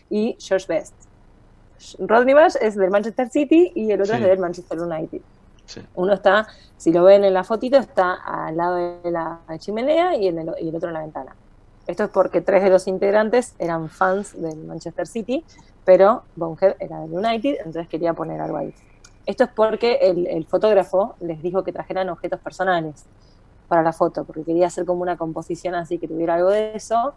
y 0.08 0.38
George 0.40 0.68
Best. 0.68 0.94
Rodney 1.98 2.36
Marsh 2.36 2.58
es 2.62 2.76
del 2.76 2.92
Manchester 2.92 3.28
City 3.32 3.72
y 3.74 3.90
el 3.90 4.02
otro 4.04 4.18
Sí. 4.18 4.22
es 4.22 4.28
del 4.28 4.38
Manchester 4.38 4.80
United. 4.80 5.22
Sí. 5.66 5.82
Uno 5.96 6.14
está, 6.14 6.46
si 6.78 6.92
lo 6.94 7.04
ven 7.04 7.24
en 7.24 7.34
la 7.34 7.44
fotito, 7.44 7.78
está 7.78 8.14
al 8.14 8.56
lado 8.56 8.76
de 8.76 9.10
la 9.10 9.40
chimenea 9.58 10.16
y, 10.16 10.28
en 10.28 10.38
el, 10.38 10.52
y 10.62 10.70
el 10.70 10.76
otro 10.76 10.90
en 10.90 10.94
la 10.94 11.02
ventana. 11.02 11.36
Esto 11.88 12.06
es 12.06 12.10
porque 12.10 12.42
tres 12.42 12.64
de 12.64 12.70
los 12.70 12.88
integrantes 12.88 13.56
eran 13.60 13.90
fans 13.90 14.40
del 14.40 14.58
Manchester 14.66 15.06
City, 15.06 15.46
pero 15.84 16.24
Bonehead 16.36 16.76
era 16.80 17.00
del 17.02 17.14
United, 17.14 17.58
entonces 17.60 17.88
quería 17.88 18.14
poner 18.14 18.42
algo 18.42 18.58
ahí. 18.58 18.74
Esto 19.26 19.44
es 19.44 19.50
porque 19.52 20.00
el, 20.02 20.46
fotógrafo 20.46 21.16
les 21.20 21.42
dijo 21.42 21.64
que 21.64 21.72
trajeran 21.72 22.10
objetos 22.10 22.40
personales 22.40 23.06
para 23.68 23.82
la 23.82 23.94
foto, 23.94 24.24
porque 24.24 24.44
quería 24.44 24.68
hacer 24.68 24.86
como 24.86 25.02
una 25.02 25.18
composición 25.18 25.74
así 25.76 25.98
que 25.98 26.08
tuviera 26.08 26.36
algo 26.36 26.50
de 26.50 26.76
eso. 26.76 27.14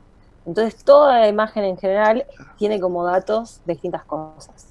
Entonces 0.47 0.83
toda 0.85 1.21
la 1.21 1.29
imagen 1.29 1.65
en 1.65 1.77
general 1.77 2.25
tiene 2.57 2.81
como 2.81 3.05
datos 3.05 3.61
de 3.67 3.75
distintas 3.75 4.05
cosas. 4.05 4.69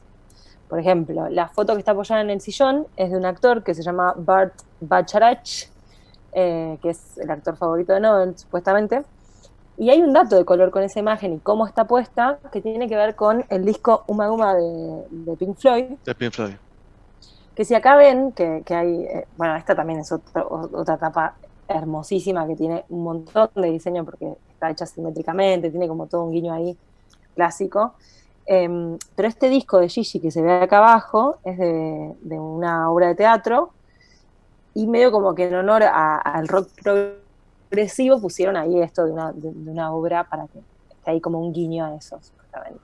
Por 0.67 0.79
ejemplo, 0.79 1.29
la 1.29 1.47
foto 1.47 1.73
que 1.73 1.79
está 1.79 1.91
apoyada 1.91 2.21
en 2.21 2.29
el 2.29 2.41
sillón 2.41 2.87
es 2.97 3.11
de 3.11 3.17
un 3.17 3.25
actor 3.25 3.63
que 3.63 3.73
se 3.73 3.83
llama 3.83 4.13
Bart 4.17 4.53
Bacharach, 4.81 5.69
eh, 6.33 6.77
que 6.81 6.89
es 6.89 7.17
el 7.19 7.29
actor 7.29 7.55
favorito 7.55 7.93
de 7.93 7.99
Noel, 7.99 8.37
supuestamente. 8.37 9.03
Y 9.77 9.89
hay 9.91 10.01
un 10.01 10.11
dato 10.11 10.35
de 10.35 10.43
color 10.45 10.71
con 10.71 10.81
esa 10.83 10.99
imagen 10.99 11.33
y 11.33 11.39
cómo 11.39 11.67
está 11.67 11.85
puesta 11.85 12.39
que 12.51 12.61
tiene 12.61 12.87
que 12.89 12.95
ver 12.95 13.15
con 13.15 13.45
el 13.49 13.63
disco 13.63 14.03
Uma 14.07 14.31
Uma 14.31 14.55
de, 14.55 15.05
de 15.11 15.37
Pink 15.37 15.55
Floyd, 15.57 15.85
De 16.03 16.15
Pink 16.15 16.33
Floyd. 16.33 16.53
que 17.55 17.63
si 17.63 17.75
acá 17.75 17.95
ven 17.95 18.31
que, 18.31 18.63
que 18.65 18.73
hay, 18.75 19.03
eh, 19.03 19.27
bueno, 19.37 19.55
esta 19.55 19.75
también 19.75 19.99
es 19.99 20.11
otro- 20.11 20.69
otra 20.73 20.97
tapa 20.97 21.35
hermosísima 21.67 22.47
que 22.47 22.55
tiene 22.55 22.85
un 22.89 23.03
montón 23.03 23.49
de 23.55 23.69
diseño 23.71 24.03
porque 24.05 24.33
está 24.49 24.69
hecha 24.71 24.85
simétricamente, 24.85 25.69
tiene 25.69 25.87
como 25.87 26.07
todo 26.07 26.23
un 26.23 26.31
guiño 26.31 26.53
ahí 26.53 26.75
clásico. 27.35 27.93
Em, 28.47 28.97
pero 29.15 29.27
este 29.27 29.49
disco 29.49 29.77
de 29.79 29.89
Gigi 29.89 30.19
que 30.19 30.31
se 30.31 30.41
ve 30.41 30.53
acá 30.53 30.77
abajo 30.79 31.37
es 31.43 31.57
de, 31.57 32.15
de 32.21 32.39
una 32.39 32.89
obra 32.89 33.07
de 33.09 33.15
teatro 33.15 33.71
y 34.73 34.87
medio 34.87 35.11
como 35.11 35.35
que 35.35 35.47
en 35.47 35.55
honor 35.55 35.83
al 35.83 36.47
rock 36.47 36.69
progresivo 37.69 38.19
pusieron 38.21 38.55
ahí 38.57 38.79
esto 38.81 39.05
de 39.05 39.11
una, 39.11 39.31
de- 39.31 39.51
de 39.53 39.71
una 39.71 39.91
obra 39.93 40.23
para 40.23 40.47
que 40.47 40.59
esté 40.89 41.11
ahí 41.11 41.21
como 41.21 41.39
un 41.39 41.53
guiño 41.53 41.85
a 41.85 41.95
eso, 41.95 42.19
supuestamente. 42.21 42.79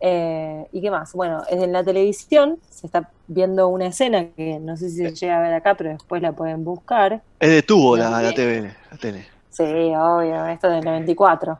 Eh, 0.00 0.66
¿Y 0.72 0.80
qué 0.82 0.90
más? 0.90 1.12
Bueno, 1.14 1.42
en 1.48 1.72
la 1.72 1.82
televisión 1.82 2.58
se 2.68 2.86
está 2.86 3.10
viendo 3.26 3.68
una 3.68 3.86
escena 3.86 4.26
que 4.36 4.58
no 4.60 4.76
sé 4.76 4.90
si 4.90 4.96
se 4.96 5.14
llega 5.14 5.38
a 5.38 5.40
ver 5.40 5.54
acá, 5.54 5.74
pero 5.76 5.90
después 5.90 6.20
la 6.20 6.32
pueden 6.32 6.62
buscar. 6.64 7.22
Es 7.40 7.50
de 7.50 7.62
tubo 7.62 7.96
la, 7.96 8.10
la 8.20 8.32
TV, 8.34 8.74
la 8.90 8.96
tele. 8.98 9.26
Sí, 9.50 9.62
obvio, 9.64 10.46
esto 10.46 10.68
del 10.68 10.84
94. 10.84 11.58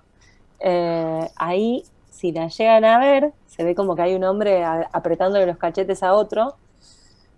Eh, 0.61 1.29
ahí, 1.37 1.85
si 2.11 2.33
la 2.33 2.49
llegan 2.49 2.85
a 2.85 2.99
ver, 2.99 3.33
se 3.47 3.65
ve 3.65 3.75
como 3.75 3.95
que 3.97 4.03
hay 4.03 4.15
un 4.15 4.25
hombre 4.25 4.65
apretándole 4.65 5.47
los 5.47 5.57
cachetes 5.57 6.03
a 6.03 6.13
otro. 6.13 6.57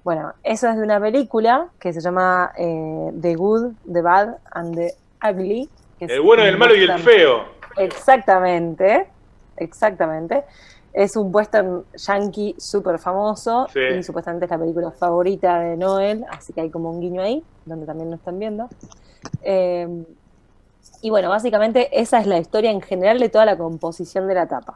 Bueno, 0.07 0.33
eso 0.45 0.69
es 0.69 0.77
de 0.77 0.85
una 0.85 1.01
película 1.01 1.67
que 1.81 1.93
se 1.93 2.01
llama 2.01 2.53
eh, 2.57 3.11
The 3.21 3.35
Good, 3.35 3.73
The 3.93 4.03
Bad 4.03 4.37
and 4.53 4.77
The 4.77 4.95
Ugly. 5.29 5.69
El 5.99 6.21
bueno, 6.21 6.45
el 6.45 6.57
malo 6.57 6.77
y 6.77 6.85
el 6.85 6.97
feo. 7.01 7.41
Exactamente, 7.77 9.09
exactamente. 9.57 10.45
Es 10.93 11.17
un 11.17 11.35
western 11.35 11.83
yankee 11.97 12.55
súper 12.57 13.01
famoso 13.01 13.67
Sí. 13.73 13.81
y 13.99 14.03
supuestamente 14.05 14.45
es 14.45 14.51
la 14.53 14.59
película 14.59 14.93
favorita 14.93 15.59
de 15.59 15.77
Noel, 15.77 16.25
así 16.31 16.53
que 16.53 16.61
hay 16.61 16.71
como 16.71 16.89
un 16.91 17.01
guiño 17.01 17.21
ahí, 17.21 17.43
donde 17.65 17.85
también 17.85 18.09
lo 18.11 18.15
están 18.15 18.39
viendo. 18.39 18.69
Eh, 19.43 20.05
Y 21.03 21.11
bueno, 21.11 21.29
básicamente 21.31 21.89
esa 22.01 22.21
es 22.21 22.29
la 22.29 22.39
historia 22.39 22.71
en 22.71 22.81
general 22.81 23.19
de 23.19 23.29
toda 23.29 23.45
la 23.45 23.57
composición 23.59 24.29
de 24.29 24.35
la 24.35 24.47
tapa. 24.47 24.75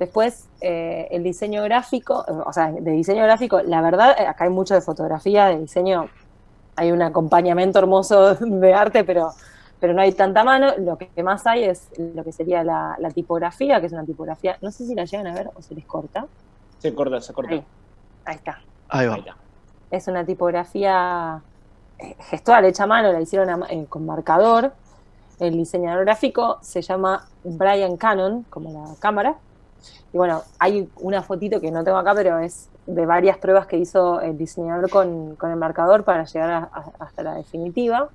Después, 0.00 0.48
eh, 0.62 1.08
el 1.10 1.22
diseño 1.22 1.62
gráfico, 1.62 2.24
o 2.46 2.52
sea, 2.54 2.72
de 2.72 2.90
diseño 2.90 3.22
gráfico, 3.22 3.60
la 3.60 3.82
verdad, 3.82 4.16
eh, 4.18 4.26
acá 4.26 4.44
hay 4.44 4.50
mucho 4.50 4.72
de 4.72 4.80
fotografía, 4.80 5.48
de 5.48 5.58
diseño, 5.58 6.08
hay 6.74 6.90
un 6.90 7.02
acompañamiento 7.02 7.78
hermoso 7.80 8.34
de 8.40 8.72
arte, 8.72 9.04
pero, 9.04 9.32
pero 9.78 9.92
no 9.92 10.00
hay 10.00 10.12
tanta 10.12 10.42
mano. 10.42 10.72
Lo 10.78 10.96
que 10.96 11.10
más 11.22 11.46
hay 11.46 11.64
es 11.64 11.90
lo 11.98 12.24
que 12.24 12.32
sería 12.32 12.64
la, 12.64 12.96
la 12.98 13.10
tipografía, 13.10 13.78
que 13.78 13.88
es 13.88 13.92
una 13.92 14.06
tipografía, 14.06 14.56
no 14.62 14.70
sé 14.70 14.86
si 14.86 14.94
la 14.94 15.04
llegan 15.04 15.26
a 15.26 15.34
ver 15.34 15.50
o 15.54 15.60
se 15.60 15.74
les 15.74 15.84
corta. 15.84 16.26
Se 16.78 16.94
corta, 16.94 17.20
se 17.20 17.34
corta. 17.34 17.52
Ahí, 17.52 17.64
ahí 18.24 18.36
está. 18.36 18.58
Ahí 18.88 19.06
va. 19.06 19.14
Ahí 19.16 19.20
está. 19.20 19.36
Es 19.90 20.08
una 20.08 20.24
tipografía 20.24 21.42
eh, 21.98 22.16
gestual 22.20 22.64
hecha 22.64 22.84
a 22.84 22.86
mano, 22.86 23.12
la 23.12 23.20
hicieron 23.20 23.50
a 23.50 23.66
eh, 23.68 23.84
con 23.86 24.06
marcador. 24.06 24.72
El 25.38 25.58
diseñador 25.58 26.06
gráfico 26.06 26.56
se 26.62 26.80
llama 26.80 27.28
Brian 27.44 27.98
Cannon, 27.98 28.46
como 28.48 28.72
la 28.72 28.94
cámara. 28.98 29.36
Y 30.12 30.16
bueno, 30.16 30.42
hay 30.58 30.88
una 30.96 31.22
fotito 31.22 31.60
que 31.60 31.70
no 31.70 31.84
tengo 31.84 31.98
acá, 31.98 32.14
pero 32.14 32.38
es 32.38 32.68
de 32.86 33.06
varias 33.06 33.38
pruebas 33.38 33.66
que 33.66 33.76
hizo 33.76 34.20
el 34.20 34.36
diseñador 34.36 34.90
con, 34.90 35.36
con 35.36 35.50
el 35.50 35.56
marcador 35.56 36.04
para 36.04 36.24
llegar 36.24 36.70
hasta 36.98 37.22
la 37.22 37.34
definitiva. 37.34 38.08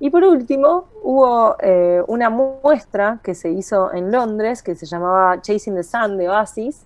Y 0.00 0.10
por 0.10 0.24
último, 0.24 0.86
hubo 1.02 1.56
eh, 1.60 2.02
una 2.08 2.30
muestra 2.30 3.20
que 3.22 3.34
se 3.34 3.50
hizo 3.50 3.92
en 3.92 4.10
Londres 4.10 4.62
que 4.62 4.74
se 4.74 4.86
llamaba 4.86 5.40
Chasing 5.40 5.74
the 5.74 5.82
Sun 5.82 6.18
de 6.18 6.28
Oasis, 6.28 6.82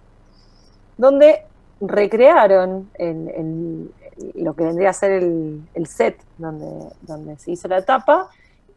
donde 0.96 1.44
recrearon 1.80 2.90
lo 4.34 4.54
que 4.54 4.64
vendría 4.64 4.90
a 4.90 4.92
ser 4.92 5.12
el, 5.12 5.62
el 5.74 5.86
set 5.86 6.20
donde, 6.36 6.92
donde 7.02 7.36
se 7.38 7.52
hizo 7.52 7.68
la 7.68 7.82
tapa 7.82 8.28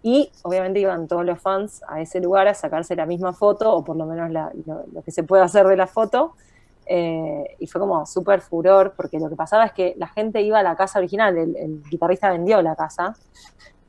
y 0.03 0.31
obviamente 0.43 0.79
iban 0.79 1.08
todos 1.08 1.24
los 1.25 1.39
fans 1.39 1.81
a 1.88 2.01
ese 2.01 2.20
lugar 2.20 2.48
a 2.48 2.53
sacarse 2.53 2.96
la 2.96 3.05
misma 3.05 3.34
foto 3.34 3.72
o 3.74 3.84
por 3.84 3.96
lo 3.96 4.05
menos 4.05 4.31
la- 4.31 4.51
lo, 4.65 4.84
lo 4.91 5.01
que 5.03 5.12
se 5.12 5.24
puede 5.24 5.43
hacer 5.43 5.67
de 5.67 5.77
la 5.77 5.86
foto 5.88 6.34
eh, 6.88 7.55
y 7.60 7.67
fue 7.67 7.79
como 7.79 8.05
súper 8.05 8.41
furor 8.41 8.93
porque 8.98 9.20
lo 9.20 9.29
que 9.29 9.36
pasaba 9.36 9.65
es 9.65 9.72
que 9.74 9.93
la 9.98 10.08
gente 10.08 10.41
iba 10.41 10.60
a 10.60 10.63
la 10.63 10.75
casa 10.75 11.00
original, 11.00 11.38
el, 11.38 11.55
el 11.55 11.84
guitarrista 11.89 12.31
vendió 12.31 12.62
la 12.62 12.75
casa, 12.75 13.13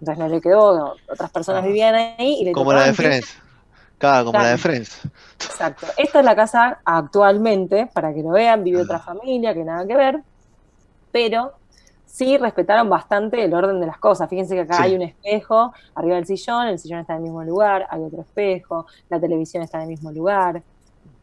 entonces 0.00 0.18
no 0.18 0.28
le 0.28 0.40
quedó, 0.40 0.94
otras 1.10 1.30
personas 1.30 1.62
Ah. 1.64 1.66
vivían 1.66 1.94
ahí 1.94 2.36
y 2.40 2.44
le 2.44 2.52
Como 2.52 2.72
la 2.72 2.84
de 2.86 2.92
Friends. 2.92 3.38
Claro, 3.98 4.26
como 4.26 4.38
la 4.40 4.48
de. 4.50 4.58
Friends. 4.58 5.00
Exacto. 5.36 5.86
Esta 5.96 6.18
es 6.18 6.24
la 6.24 6.34
casa 6.34 6.80
actualmente, 6.84 7.88
para 7.94 8.12
que 8.12 8.20
lo 8.22 8.30
vean, 8.30 8.64
vive 8.64 8.80
Ah. 8.80 8.84
otra 8.84 8.98
familia, 8.98 9.54
que 9.54 9.62
nada 9.64 9.86
que 9.86 9.96
ver, 9.96 10.20
pero 11.12 11.52
sí 12.12 12.36
respetaron 12.36 12.90
bastante 12.90 13.42
el 13.44 13.54
orden 13.54 13.80
de 13.80 13.86
las 13.86 13.98
cosas. 13.98 14.28
Fíjense 14.28 14.54
que 14.54 14.60
acá 14.62 14.76
Sí. 14.78 14.82
hay 14.84 14.94
un 14.96 15.02
espejo 15.02 15.72
arriba 15.94 16.16
del 16.16 16.26
sillón, 16.26 16.66
el 16.68 16.78
sillón 16.78 17.00
está 17.00 17.14
en 17.14 17.18
el 17.18 17.22
mismo 17.24 17.42
lugar, 17.44 17.86
hay 17.90 18.02
otro 18.02 18.22
espejo, 18.22 18.86
la 19.08 19.18
televisión 19.20 19.62
está 19.62 19.78
en 19.78 19.84
el 19.84 19.88
mismo 19.90 20.12
lugar. 20.12 20.62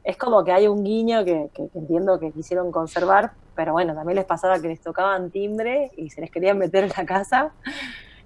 Es 0.03 0.17
como 0.17 0.43
que 0.43 0.51
hay 0.53 0.67
un 0.67 0.83
guiño 0.83 1.23
que, 1.25 1.49
que- 1.53 1.69
que 1.69 1.79
entiendo 1.79 2.19
que 2.19 2.31
quisieron 2.31 2.71
conservar, 2.71 3.33
pero 3.55 3.73
bueno, 3.73 3.93
también 3.95 4.17
les 4.17 4.25
pasaba 4.25 4.59
que 4.61 4.67
les 4.69 4.81
tocaban 4.81 5.31
timbre 5.31 5.91
y 5.97 6.09
se 6.09 6.21
les 6.21 6.31
querían 6.31 6.57
meter 6.57 6.85
en 6.85 6.91
la 6.97 7.05
casa. 7.05 7.53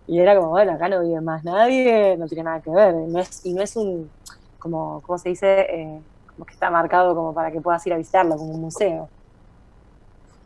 Y 0.08 0.20
era 0.20 0.36
como, 0.36 0.50
bueno, 0.52 0.74
acá 0.74 0.90
no 0.90 1.02
vive 1.02 1.22
más 1.22 1.44
nadie, 1.44 2.18
no 2.18 2.28
tiene 2.28 2.44
nada 2.46 2.62
que 2.62 2.72
ver. 2.72 2.94
No 2.96 3.20
es, 3.20 3.46
y 3.46 3.54
no 3.54 3.62
es 3.64 3.76
un, 3.78 4.12
como, 4.60 5.02
¿cómo 5.02 5.18
se 5.18 5.30
dice? 5.30 5.62
Eh, 5.62 6.04
como 6.36 6.46
que 6.46 6.54
está 6.54 6.70
marcado 6.72 7.16
como 7.16 7.34
para 7.34 7.52
que 7.52 7.62
puedas 7.62 7.86
ir 7.88 7.94
a 7.94 7.98
visitarlo, 7.98 8.38
como 8.38 8.54
un 8.54 8.62
museo. 8.62 9.12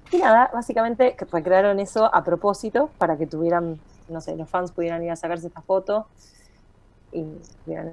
Y 0.09 0.17
nada, 0.19 0.49
básicamente 0.53 1.15
recrearon 1.31 1.79
eso 1.79 2.13
a 2.13 2.23
propósito 2.23 2.95
para 2.97 3.17
que 3.17 3.27
tuvieran, 3.27 3.81
no 4.07 4.21
sé, 4.21 4.35
los 4.37 4.49
fans 4.49 4.71
pudieran 4.71 5.03
ir 5.03 5.11
a 5.11 5.15
sacarse 5.15 5.47
esta 5.47 5.61
foto. 5.61 6.09
Y 7.11 7.23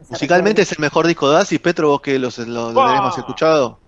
Musicalmente 0.08 0.62
es 0.62 0.72
el 0.72 0.78
mejor 0.78 1.06
disco 1.06 1.28
de 1.28 1.36
Oasis, 1.36 1.60
Petro, 1.60 1.88
vos 1.90 2.00
que 2.00 2.18
los, 2.18 2.38
lo, 2.38 2.72
lo 2.72 2.72
¡Wow! 2.74 2.84
tenés 2.84 3.02
más 3.02 3.18
escuchado. 3.18 3.82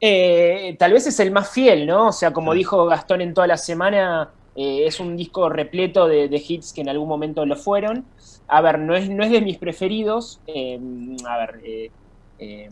Eh, 0.00 0.76
tal 0.78 0.92
vez 0.92 1.06
es 1.06 1.18
el 1.20 1.30
más 1.32 1.50
fiel, 1.50 1.86
¿no? 1.86 2.08
O 2.08 2.12
sea, 2.12 2.32
como 2.32 2.52
Sí. 2.52 2.58
dijo 2.58 2.84
Gastón 2.86 3.20
en 3.22 3.32
toda 3.34 3.46
la 3.46 3.56
semana, 3.56 4.34
eh, 4.54 4.86
es 4.86 5.00
un 5.00 5.16
disco 5.16 5.48
repleto 5.48 6.06
de, 6.06 6.28
de 6.28 6.42
hits 6.46 6.72
que 6.72 6.82
en 6.82 6.88
algún 6.90 7.08
momento 7.08 7.46
lo 7.46 7.56
fueron. 7.56 8.10
A 8.48 8.60
ver, 8.60 8.78
no 8.78 8.94
es, 8.94 9.08
no 9.08 9.24
es 9.24 9.30
de 9.30 9.40
mis 9.40 9.58
preferidos. 9.58 10.42
eh, 10.46 10.78
a 11.26 11.38
ver, 11.38 11.60
eh, 11.64 11.92
eh, 12.38 12.68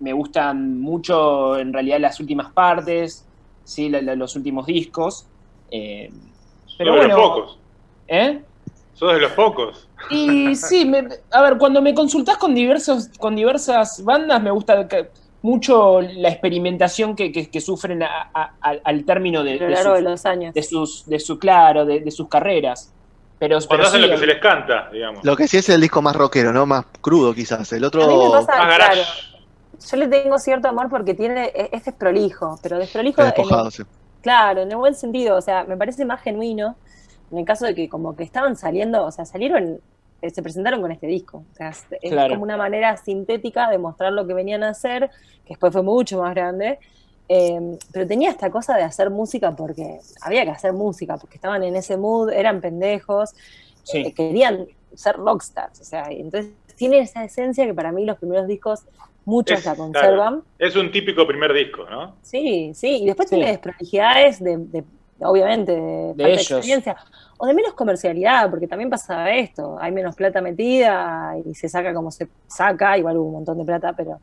me 0.00 0.12
gustan 0.12 0.78
mucho 0.80 1.56
en 1.58 1.72
realidad 1.72 2.00
las 2.00 2.20
últimas 2.20 2.52
partes, 2.52 3.25
¿sí? 3.66 3.90
La- 3.90 4.00
la- 4.00 4.14
los 4.16 4.34
últimos 4.36 4.64
discos. 4.66 5.26
eh, 5.70 6.10
pero 6.78 6.92
Sos 6.94 7.02
de 7.02 7.08
los 7.08 7.18
pocos. 7.20 7.58
¿eh? 8.08 8.40
Sos 8.94 9.12
de 9.14 9.20
los 9.20 9.32
pocos. 9.32 9.88
Y 10.10 10.54
sí, 10.56 10.84
me- 10.84 11.08
a 11.30 11.42
ver, 11.42 11.58
cuando 11.58 11.82
me 11.82 11.92
consultás 11.92 12.36
con, 12.38 12.54
diversos, 12.54 13.08
con 13.18 13.34
diversas 13.36 14.02
bandas, 14.04 14.40
me 14.42 14.50
gusta 14.50 14.86
que- 14.88 15.10
mucho 15.42 16.00
la 16.00 16.28
experimentación 16.28 17.14
que, 17.14 17.30
que- 17.30 17.48
que 17.50 17.60
sufren 17.60 18.02
a- 18.02 18.30
a- 18.34 18.52
al- 18.60 18.80
al 18.84 19.04
término 19.04 19.44
de, 19.44 19.58
de 19.58 19.76
sus, 19.76 20.00
los 20.00 20.26
años. 20.26 20.54
de 20.54 20.62
sus, 20.62 21.06
de 21.06 21.20
su 21.20 21.38
claro, 21.38 21.84
de, 21.84 22.00
de 22.00 22.10
sus 22.10 22.28
carreras. 22.28 22.92
Pero, 23.38 23.58
pero 23.58 23.68
Cuando 23.68 23.86
hacen 23.86 24.00
sí, 24.00 24.06
lo 24.06 24.12
que 24.14 24.18
se 24.20 24.26
les 24.26 24.38
canta, 24.40 24.88
digamos. 24.90 25.22
Lo 25.24 25.36
que 25.36 25.46
sí 25.46 25.58
es 25.58 25.68
el 25.68 25.80
disco 25.80 26.00
más 26.02 26.16
rockero, 26.16 26.52
¿no? 26.52 26.64
Más 26.66 26.86
crudo 27.00 27.34
quizás. 27.34 27.70
El 27.74 27.84
otro... 27.84 28.02
A 28.04 28.06
mí 28.08 28.16
me 28.16 28.30
pasa, 28.30 28.56
Más 28.58 28.68
garage. 28.68 28.94
claro, 29.02 29.35
yo 29.78 29.96
le 29.96 30.08
tengo 30.08 30.38
cierto 30.38 30.68
amor 30.68 30.88
porque 30.88 31.14
tiene, 31.14 31.52
este 31.72 31.90
es 31.90 31.96
prolijo, 31.96 32.58
pero 32.62 32.78
desprolijo 32.78 33.20
en 33.22 33.28
el- 33.28 33.32
despojado, 33.34 33.70
sí. 33.70 33.82
Claro, 34.22 34.62
en 34.62 34.70
el 34.70 34.76
buen 34.76 34.94
sentido, 34.94 35.36
o 35.36 35.40
sea, 35.40 35.64
me 35.64 35.76
parece 35.76 36.04
más 36.04 36.20
genuino 36.20 36.76
en 37.30 37.38
el 37.38 37.44
caso 37.44 37.64
de 37.66 37.74
que 37.74 37.88
como 37.88 38.14
que 38.16 38.24
estaban 38.24 38.56
saliendo, 38.56 39.04
o 39.04 39.10
sea, 39.12 39.24
salieron, 39.24 39.80
eh, 40.22 40.30
se 40.30 40.42
presentaron 40.42 40.80
con 40.80 40.90
este 40.92 41.06
disco. 41.06 41.38
O 41.52 41.54
sea, 41.56 41.68
es, 41.70 41.84
es 42.00 42.10
Claro. 42.10 42.34
como 42.34 42.42
una 42.44 42.56
manera 42.56 42.96
sintética 42.96 43.68
de 43.70 43.78
mostrar 43.78 44.12
lo 44.12 44.26
que 44.26 44.34
venían 44.34 44.62
a 44.64 44.70
hacer, 44.70 45.10
que 45.44 45.50
después 45.50 45.72
fue 45.72 45.82
mucho 45.82 46.20
más 46.22 46.34
grande. 46.34 46.78
eh, 47.28 47.76
pero 47.92 48.06
tenía 48.06 48.30
esta 48.30 48.50
cosa 48.52 48.76
de 48.76 48.84
hacer 48.84 49.10
música 49.10 49.50
porque 49.50 49.98
había 50.22 50.44
que 50.44 50.52
hacer 50.52 50.72
música, 50.72 51.16
porque 51.16 51.34
estaban 51.34 51.64
en 51.64 51.74
ese 51.74 51.96
mood, 51.96 52.30
eran 52.30 52.60
pendejos, 52.60 53.34
Sí. 53.82 53.98
eh, 53.98 54.12
querían 54.14 54.66
ser 54.94 55.16
rockstars. 55.16 55.80
O 55.80 55.84
sea, 55.84 56.12
y 56.12 56.20
entonces 56.20 56.52
tiene 56.76 57.00
esa 57.00 57.24
esencia 57.24 57.66
que 57.66 57.74
para 57.74 57.90
mí 57.90 58.04
los 58.04 58.16
primeros 58.18 58.46
discos 58.46 58.84
muchos 59.26 59.58
Es- 59.58 59.66
la 59.66 59.74
conservan. 59.76 60.42
Es 60.58 60.74
un 60.76 60.90
típico 60.90 61.26
primer 61.26 61.52
disco, 61.52 61.84
¿no? 61.90 62.16
Sí, 62.22 62.72
sí, 62.74 63.02
y 63.02 63.06
después 63.06 63.28
Sí. 63.28 63.34
tiene 63.36 63.50
desprolijidades 63.50 64.42
de, 64.42 64.56
de- 64.56 64.84
obviamente, 65.20 65.72
de, 65.72 66.14
de 66.14 66.32
ellos. 66.32 66.50
experiencia, 66.50 66.96
o 67.38 67.46
de 67.46 67.52
menos 67.52 67.74
comercialidad, 67.74 68.48
porque 68.48 68.66
también 68.66 68.88
pasaba 68.88 69.30
esto, 69.30 69.76
hay 69.78 69.92
menos 69.92 70.16
plata 70.16 70.40
metida 70.40 71.34
y 71.44 71.54
se 71.54 71.68
saca 71.68 71.92
como 71.92 72.10
se 72.10 72.28
saca, 72.46 72.96
igual 72.96 73.18
hubo 73.18 73.26
un 73.26 73.32
montón 73.34 73.58
de 73.58 73.64
plata, 73.66 73.92
pero 73.94 74.18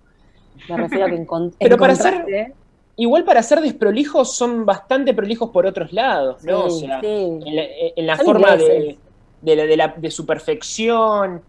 me 0.69 0.77
refiero 0.77 1.05
a 1.05 1.09
que 1.09 1.15
en, 1.17 1.27
Pero 1.59 1.77
para 1.77 1.93
hacer- 1.93 2.13
contraste, 2.13 2.53
Igual 2.95 3.23
para 3.23 3.41
ser 3.41 3.59
desprolijos 3.59 4.35
son 4.35 4.67
bastante 4.67 5.15
prolijos 5.15 5.49
por 5.49 5.65
otros 5.65 5.91
lados, 5.93 6.43
¿no? 6.43 6.69
sí, 6.69 6.85
o 6.85 6.87
sea, 6.87 7.01
sí. 7.01 7.07
en 7.07 7.55
la, 7.55 7.63
en 7.95 8.05
la 8.05 8.17
forma 8.17 8.55
de, 8.55 8.99
de, 9.41 9.55
la- 9.55 9.65
de 9.65 9.77
la- 9.77 9.87
de 9.97 10.11
su 10.11 10.27
perfección. 10.27 11.41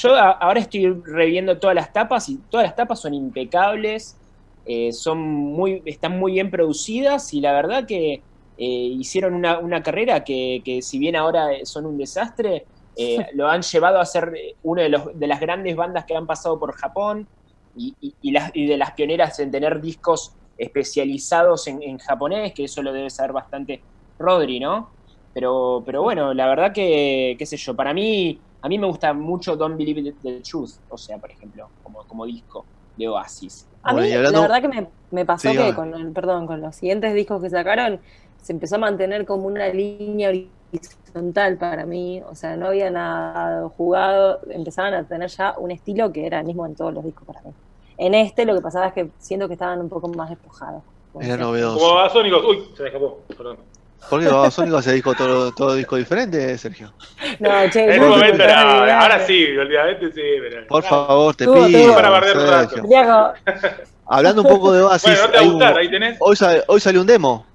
Yo 0.00 0.14
a- 0.14 0.30
ahora 0.32 0.60
estoy 0.60 0.86
reviendo 1.04 1.58
todas 1.58 1.74
las 1.74 1.92
tapas 1.92 2.28
y 2.28 2.42
todas 2.48 2.66
las 2.66 2.76
tapas 2.76 3.00
son 3.00 3.14
impecables, 3.14 4.20
eh, 4.64 4.92
son 4.92 5.18
muy, 5.20 5.82
están 5.86 6.18
muy 6.18 6.32
bien 6.32 6.50
producidas 6.50 7.32
y 7.32 7.40
la 7.40 7.52
verdad 7.52 7.84
que 7.86 8.12
eh, 8.14 8.24
hicieron 8.56 9.34
una, 9.34 9.58
una 9.58 9.82
carrera 9.82 10.22
que, 10.22 10.62
que 10.64 10.82
si 10.82 10.98
bien 10.98 11.16
ahora 11.16 11.48
son 11.64 11.86
un 11.86 11.96
desastre, 11.98 12.68
eh, 12.94 13.26
lo 13.34 13.48
han 13.48 13.62
llevado 13.62 13.98
a 14.00 14.04
ser 14.06 14.32
una 14.62 14.82
de, 14.82 14.88
los, 14.90 15.06
de 15.18 15.26
las 15.26 15.40
grandes 15.40 15.74
bandas 15.76 16.04
que 16.06 16.14
han 16.16 16.26
pasado 16.26 16.58
por 16.60 16.74
Japón 16.76 17.28
y, 17.74 17.96
y- 18.00 18.16
y 18.20 18.30
las, 18.32 18.50
y 18.54 18.66
de 18.66 18.76
las 18.76 18.92
pioneras 18.92 19.38
en 19.40 19.50
tener 19.50 19.80
discos 19.80 20.36
especializados 20.56 21.66
en, 21.68 21.82
en 21.82 21.98
japonés, 21.98 22.52
que 22.54 22.64
eso 22.64 22.82
lo 22.82 22.92
debe 22.92 23.10
saber 23.10 23.32
bastante 23.32 23.86
Rodri, 24.18 24.60
¿no? 24.60 24.94
Pero, 25.32 25.82
pero 25.86 26.02
bueno, 26.02 26.34
la 26.34 26.46
verdad 26.48 26.72
que, 26.74 27.36
qué 27.38 27.46
sé 27.46 27.56
yo, 27.56 27.74
para 27.76 27.94
mí, 27.94 28.44
a 28.62 28.68
mí 28.68 28.78
me 28.78 28.86
gusta 28.86 29.12
mucho 29.12 29.56
Don't 29.56 29.76
Believe 29.76 30.02
the, 30.02 30.12
the 30.22 30.40
Truth, 30.40 30.72
o 30.88 30.96
sea, 30.98 31.18
por 31.18 31.30
ejemplo, 31.30 31.68
como, 31.82 32.04
como 32.04 32.26
disco 32.26 32.64
de 32.96 33.08
Oasis. 33.08 33.66
A 33.82 33.92
mí, 33.92 34.00
Bueno, 34.00 34.08
y 34.08 34.12
hablando- 34.16 34.42
la 34.42 34.48
verdad 34.48 34.62
que 34.62 34.68
me, 34.68 34.88
me 35.10 35.24
pasó 35.24 35.50
Sí, 35.50 35.56
que 35.56 35.74
con, 35.74 35.94
el- 35.94 36.12
perdón, 36.12 36.46
con 36.46 36.60
los 36.60 36.76
siguientes 36.76 37.14
discos 37.14 37.40
que 37.42 37.48
sacaron, 37.50 38.00
se 38.42 38.52
empezó 38.52 38.76
a 38.76 38.78
mantener 38.78 39.24
como 39.24 39.46
una 39.46 39.68
línea 39.68 40.28
horizontal 40.28 41.56
para 41.58 41.84
mí, 41.86 42.22
o 42.28 42.34
sea, 42.34 42.56
no 42.56 42.66
había 42.68 42.90
nada 42.90 43.68
jugado, 43.76 44.40
empezaban 44.50 44.94
a 44.94 45.04
tener 45.04 45.28
ya 45.30 45.54
un 45.58 45.70
estilo 45.70 46.12
que 46.12 46.26
era 46.26 46.40
el 46.40 46.46
mismo 46.46 46.66
en 46.66 46.74
todos 46.74 46.92
los 46.94 47.04
discos 47.04 47.26
para 47.26 47.40
mí. 47.42 47.52
En 47.96 48.14
este 48.14 48.44
lo 48.46 48.54
que 48.54 48.60
pasaba 48.62 48.86
es 48.88 48.92
que 48.94 49.10
siento 49.18 49.46
que 49.46 49.54
estaban 49.54 49.80
un 49.80 49.88
poco 49.88 50.08
más 50.08 50.30
despojados. 50.30 50.82
Era 51.20 51.36
novedoso. 51.36 51.78
Como 51.78 51.94
Babasónicos. 51.96 52.44
Uy, 52.46 52.62
se 52.76 52.82
me 52.82 52.88
escapó. 52.88 53.18
Perdón. 53.36 53.58
¿Por 54.08 54.20
qué 54.20 54.26
Babasónicos 54.28 54.84
se 54.84 54.92
dijo 54.92 55.14
todo, 55.14 55.52
todo 55.52 55.74
disco 55.74 55.96
diferente, 55.96 56.56
Sergio? 56.58 56.92
No, 57.38 57.50
che, 57.70 57.94
En 57.94 58.00
no, 58.00 58.06
un 58.06 58.18
momento 58.18 58.42
era. 58.42 59.00
Ahora 59.02 59.24
sí, 59.26 59.44
olvidadamente 59.56 60.10
sí. 60.12 60.20
Pero, 60.40 60.66
Por 60.66 60.82
favor, 60.82 61.34
te 61.36 61.44
pido. 61.44 61.66
tuvo- 61.68 61.94
Para 61.94 62.10
bardear 62.10 62.36
un 62.38 62.46
rato. 62.48 62.82
Viejo, 62.88 63.32
Hablando 64.12 64.42
un 64.42 64.48
poco 64.48 64.72
de 64.72 64.82
Oasis, 64.82 65.04
Bueno, 65.10 65.22
no 65.22 65.30
te 65.30 65.32
va 65.32 65.38
a 65.38 65.40
hay 65.42 65.46
un- 65.46 65.52
gustar, 65.54 65.78
ahí 65.78 65.90
tenés. 65.90 66.16
hoy, 66.20 66.34
sale- 66.36 66.64
hoy 66.66 66.80
salió 66.80 67.00
un 67.02 67.06
demo. 67.06 67.46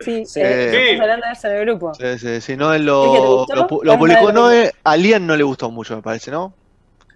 Sí, 0.00 0.24
Sí. 0.24 0.40
eh, 0.42 0.68
Sí. 0.70 0.76
estamos 0.76 1.00
hablando 1.02 1.26
de 1.26 1.32
eso 1.32 1.48
en 1.48 1.54
el 1.56 1.64
grupo. 1.66 1.94
Sí, 1.94 2.18
sí, 2.18 2.40
sí, 2.40 2.56
Noel 2.56 2.82
¿Es 2.82 2.86
que 2.86 2.88
te 2.88 2.94
lo, 2.94 3.46
lo, 3.46 3.82
lo 3.82 3.92
Es 3.92 3.98
publicó 3.98 4.20
raro. 4.28 4.32
Noel, 4.32 4.70
a 4.84 4.96
Lian 4.96 5.26
no 5.26 5.36
le 5.36 5.42
gustó 5.42 5.70
mucho, 5.70 5.96
me 5.96 6.02
parece, 6.02 6.30
¿no? 6.30 6.54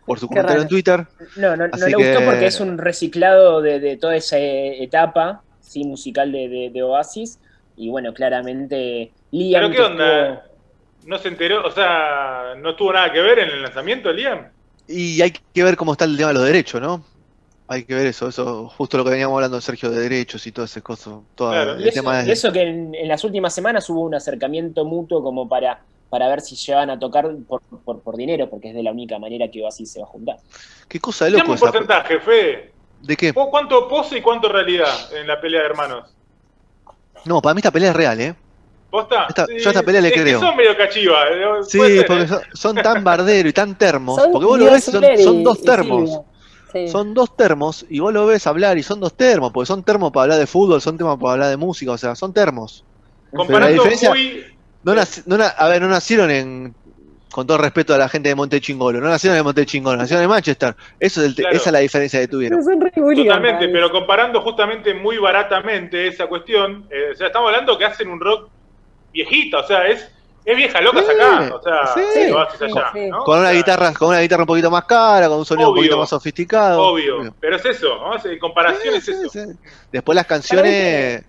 Por 0.04 0.18
su 0.18 0.26
Qué 0.28 0.34
comentario 0.34 0.54
raro. 0.56 0.62
en 0.62 0.68
Twitter. 0.68 1.06
No, 1.36 1.56
no, 1.56 1.68
no 1.68 1.72
Así 1.72 1.84
le 1.90 1.94
gustó 1.96 2.18
que- 2.18 2.24
porque 2.26 2.46
es 2.46 2.60
un 2.60 2.76
reciclado 2.76 3.62
de, 3.62 3.78
de 3.80 3.96
toda 3.96 4.16
esa 4.16 4.36
eh, 4.36 4.82
etapa 4.82 5.42
sí, 5.60 5.84
musical 5.84 6.30
de, 6.32 6.48
de- 6.48 6.70
de 6.74 6.82
Oasis. 6.82 7.38
Y 7.76 7.88
bueno, 7.90 8.12
claramente 8.12 9.12
Liam. 9.30 9.62
¿Pero 9.62 9.70
qué 9.70 9.76
que 9.76 9.82
onda? 9.82 10.46
¿No 11.04 11.18
se 11.18 11.28
enteró? 11.28 11.64
O 11.66 11.70
sea, 11.70 12.54
¿no 12.58 12.76
tuvo 12.76 12.92
nada 12.92 13.12
que 13.12 13.20
ver 13.20 13.40
en 13.40 13.50
el 13.50 13.62
lanzamiento, 13.62 14.12
Liam? 14.12 14.48
Y 14.86 15.20
hay 15.22 15.32
que 15.32 15.64
ver 15.64 15.76
cómo 15.76 15.92
está 15.92 16.04
el 16.04 16.16
tema 16.16 16.28
de 16.28 16.34
los 16.34 16.44
derechos, 16.44 16.80
¿no? 16.80 17.04
Hay 17.68 17.84
que 17.84 17.94
ver 17.94 18.06
eso, 18.06 18.28
eso, 18.28 18.68
justo 18.68 18.98
lo 18.98 19.04
que 19.04 19.10
veníamos 19.10 19.34
hablando, 19.36 19.60
Sergio, 19.60 19.88
de 19.90 20.00
derechos 20.00 20.46
y 20.46 20.52
todo 20.52 20.66
ese 20.66 20.82
coso. 20.82 21.24
Todo 21.34 21.50
Claro. 21.52 21.72
el 21.74 21.80
Y 21.86 21.88
eso, 21.88 22.00
tema 22.02 22.22
y 22.22 22.26
de... 22.26 22.32
eso 22.32 22.52
que 22.52 22.62
en, 22.62 22.94
en 22.94 23.08
las 23.08 23.24
últimas 23.24 23.54
semanas 23.54 23.88
hubo 23.88 24.00
un 24.02 24.14
acercamiento 24.14 24.84
mutuo 24.84 25.22
como 25.22 25.48
para, 25.48 25.80
para 26.10 26.28
ver 26.28 26.42
si 26.42 26.54
llegan 26.56 26.90
a 26.90 26.98
tocar 26.98 27.30
por, 27.48 27.62
por, 27.62 28.02
por 28.02 28.16
dinero, 28.16 28.50
porque 28.50 28.68
es 28.70 28.74
de 28.74 28.82
la 28.82 28.90
única 28.92 29.18
manera 29.18 29.48
que 29.50 29.62
Oasis 29.62 29.90
se 29.92 30.00
va 30.00 30.04
a 30.06 30.08
juntar. 30.08 30.36
Qué 30.88 31.00
cosa 31.00 31.24
de 31.24 31.30
loco 31.32 31.52
un 31.52 31.58
porcentaje, 31.58 32.20
Fede. 32.20 32.72
¿De 33.00 33.16
qué? 33.16 33.32
¿Vos 33.32 33.48
¿Cuánto 33.50 33.88
pose 33.88 34.18
y 34.18 34.20
cuánto 34.20 34.48
realidad 34.48 35.12
en 35.18 35.26
la 35.26 35.40
pelea 35.40 35.60
de 35.60 35.66
hermanos? 35.66 36.14
No, 37.24 37.40
para 37.42 37.54
mí 37.54 37.58
esta 37.60 37.70
pelea 37.70 37.90
es 37.90 37.96
real, 37.96 38.20
¿eh? 38.20 38.34
¿Posta? 38.90 39.26
Esta- 39.28 39.46
yo 39.48 39.68
a 39.68 39.72
esta 39.72 39.82
pelea 39.82 40.00
le 40.02 40.08
es 40.08 40.14
que 40.14 40.22
creo. 40.22 40.40
son 40.40 40.56
medio 40.56 40.76
cachivas. 40.76 41.24
¿eh? 41.30 41.44
Sí, 41.66 41.78
ser, 41.80 42.06
porque 42.06 42.22
¿eh? 42.24 42.28
son, 42.28 42.40
son 42.52 42.76
tan 42.76 43.02
bardero 43.02 43.48
y 43.48 43.52
tan 43.52 43.76
termos. 43.78 44.20
Son 44.20 44.32
porque 44.32 44.46
vos 44.46 44.58
lo 44.58 44.64
ves, 44.70 44.84
son, 44.84 45.02
son 45.22 45.42
dos 45.42 45.62
termos. 45.62 46.20
Sí. 46.72 46.88
Son 46.88 47.12
dos 47.14 47.36
termos 47.36 47.84
y 47.88 48.00
vos 48.00 48.12
lo 48.12 48.26
ves 48.26 48.46
hablar 48.46 48.78
y 48.78 48.82
son 48.82 48.98
dos 49.00 49.14
termos, 49.14 49.52
porque 49.52 49.66
son 49.66 49.82
termos 49.82 50.10
para 50.10 50.22
hablar 50.24 50.38
de 50.38 50.46
fútbol, 50.46 50.80
son 50.80 50.96
termos 50.96 51.18
para 51.18 51.32
hablar 51.34 51.50
de 51.50 51.56
música, 51.58 51.92
o 51.92 51.98
sea, 51.98 52.14
son 52.14 52.32
termos. 52.32 52.84
Comparando 53.30 53.82
Pero 53.82 53.84
la 53.84 53.90
diferencia- 53.90 54.08
muy... 54.10 54.44
No 54.82 54.94
nac- 54.94 55.22
no 55.26 55.36
a 55.56 55.68
ver, 55.68 55.80
no 55.82 55.88
nacieron 55.88 56.30
en, 56.30 56.74
con 57.32 57.46
todo 57.46 57.58
respeto 57.58 57.94
a 57.94 57.98
la 57.98 58.08
gente 58.08 58.28
de 58.28 58.34
Monte 58.34 58.60
Chingolo, 58.60 59.00
no 59.00 59.08
nacieron 59.08 59.38
en 59.38 59.44
Monte 59.44 59.64
Chingolo, 59.66 59.96
nacieron 59.96 60.22
en 60.22 60.30
Manchester. 60.30 60.76
Eso 61.00 61.20
es 61.22 61.26
el 61.28 61.34
te- 61.34 61.42
Claro. 61.42 61.56
Esa 61.56 61.68
es 61.70 61.72
la 61.72 61.78
diferencia 61.80 62.20
que 62.20 62.28
tuvieron. 62.28 62.60
Totalmente, 62.62 63.68
pero 63.68 63.90
comparando 63.90 64.40
justamente 64.42 64.94
muy 64.94 65.16
baratamente 65.18 66.06
esa 66.08 66.26
cuestión, 66.26 66.86
eh, 66.90 67.10
o 67.12 67.16
sea, 67.16 67.28
estamos 67.28 67.48
hablando 67.48 67.76
que 67.78 67.84
hacen 67.86 68.08
un 68.10 68.20
rock 68.20 68.48
viejito, 69.12 69.58
o 69.58 69.66
sea, 69.66 69.86
es, 69.88 70.08
es 70.44 70.56
vieja 70.56 70.80
loca 70.80 71.00
Sí, 71.02 71.10
acá, 71.14 71.54
o 71.54 71.62
sea, 71.62 71.86
sí. 71.94 72.30
lo 72.30 72.40
haces 72.40 72.62
allá, 72.62 72.90
Sí. 72.92 73.06
¿no? 73.08 73.24
Con 73.24 73.38
O 73.38 73.40
una 73.40 73.48
sea, 73.50 73.56
guitarra, 73.56 73.92
con 73.94 74.08
una 74.08 74.20
guitarra 74.20 74.42
un 74.42 74.46
poquito 74.46 74.70
más 74.70 74.84
cara, 74.84 75.28
con 75.28 75.38
un 75.38 75.44
sonido 75.46 75.70
un 75.70 75.76
poquito 75.76 75.96
más 75.98 76.08
sofisticado. 76.10 76.82
Obvio, 76.82 77.34
pero 77.40 77.56
es 77.56 77.64
eso, 77.64 77.88
¿no? 77.98 78.30
En 78.30 78.38
comparación 78.38 78.94
es 78.94 79.04
Sí, 79.04 79.12
eso. 79.12 79.40
Después 79.90 80.16
las 80.16 80.26
canciones 80.26 81.24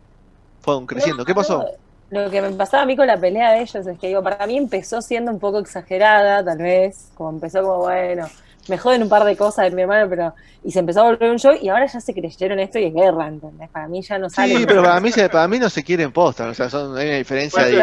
fueron 0.62 0.86
creciendo. 0.86 1.24
¿Qué 1.26 1.34
pasó? 1.36 1.66
Lo 2.14 2.30
que 2.30 2.42
me 2.42 2.52
pasaba 2.52 2.84
a 2.84 2.86
mí 2.86 2.96
con 2.96 3.08
la 3.08 3.18
pelea 3.18 3.52
de 3.54 3.62
ellos 3.62 3.88
es 3.88 3.98
que 4.00 4.08
digo, 4.08 4.22
para 4.22 4.46
mí 4.46 4.58
empezó 4.58 5.02
siendo 5.02 5.32
un 5.32 5.40
poco 5.40 5.60
exagerada, 5.60 6.44
tal 6.44 6.58
vez, 6.60 7.10
como 7.16 7.32
empezó 7.32 7.62
como, 7.64 7.78
bueno, 7.80 8.28
me 8.70 8.78
joden 8.78 9.04
un 9.04 9.10
par 9.10 9.24
de 9.26 9.36
cosas 9.36 9.66
de 9.70 9.76
mi 9.76 9.82
hermano, 9.82 10.08
pero 10.10 10.34
y 10.64 10.72
se 10.72 10.80
empezó 10.80 11.02
a 11.02 11.04
volver 11.04 11.32
un 11.32 11.40
show 11.40 11.54
y 11.60 11.68
ahora 11.70 11.86
ya 11.88 12.00
se 12.00 12.14
creyeron 12.14 12.60
esto 12.60 12.80
y 12.80 12.86
es 12.86 12.94
guerra, 12.94 13.28
¿entendés? 13.28 13.70
Para 13.72 13.88
mí 13.88 14.02
ya 14.02 14.18
no 14.20 14.30
sale. 14.30 14.58
Sí, 14.60 14.66
pero 14.66 14.84
para 14.84 15.00
mí, 15.02 15.12
se- 15.12 15.28
para 15.30 15.48
mí 15.48 15.60
no 15.60 15.70
se 15.70 15.84
quieren 15.84 16.12
postar, 16.12 16.50
o 16.50 16.54
sea, 16.54 16.70
son, 16.70 16.98
hay 16.98 17.08
una 17.08 17.18
diferencia 17.18 17.64
de, 17.66 17.72
ser. 17.72 17.82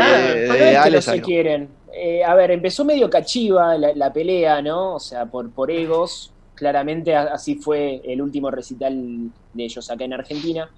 de- 0.49 0.49
de 0.59 0.91
No 0.97 1.03
se 1.03 1.11
quieren. 1.23 1.69
Eh, 1.93 2.25
a 2.25 2.35
ver, 2.35 2.53
empezó 2.53 2.85
medio 2.85 3.11
cachiva 3.11 3.77
la, 3.77 3.93
la 3.95 4.13
pelea, 4.13 4.63
¿no? 4.63 4.95
O 4.95 5.01
sea, 5.01 5.27
por, 5.27 5.53
por 5.53 5.71
egos. 5.71 6.33
Claramente 6.55 7.17
así 7.17 7.57
fue 7.57 8.01
el 8.05 8.21
último 8.23 8.51
recital 8.51 8.95
de 9.55 9.65
ellos 9.65 9.91
acá 9.91 10.05
en 10.05 10.13
Argentina. 10.13 10.71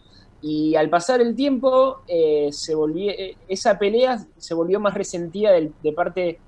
Y 0.44 0.74
al 0.74 0.90
pasar 0.90 1.20
el 1.20 1.36
tiempo, 1.36 1.98
eh, 2.08 2.48
se 2.50 2.74
volvió, 2.74 3.12
eh, 3.12 3.36
esa 3.48 3.78
pelea 3.78 4.18
se 4.36 4.54
volvió 4.54 4.80
más 4.80 4.92
resentida 4.94 5.52
de, 5.52 5.92
parte 5.92 6.40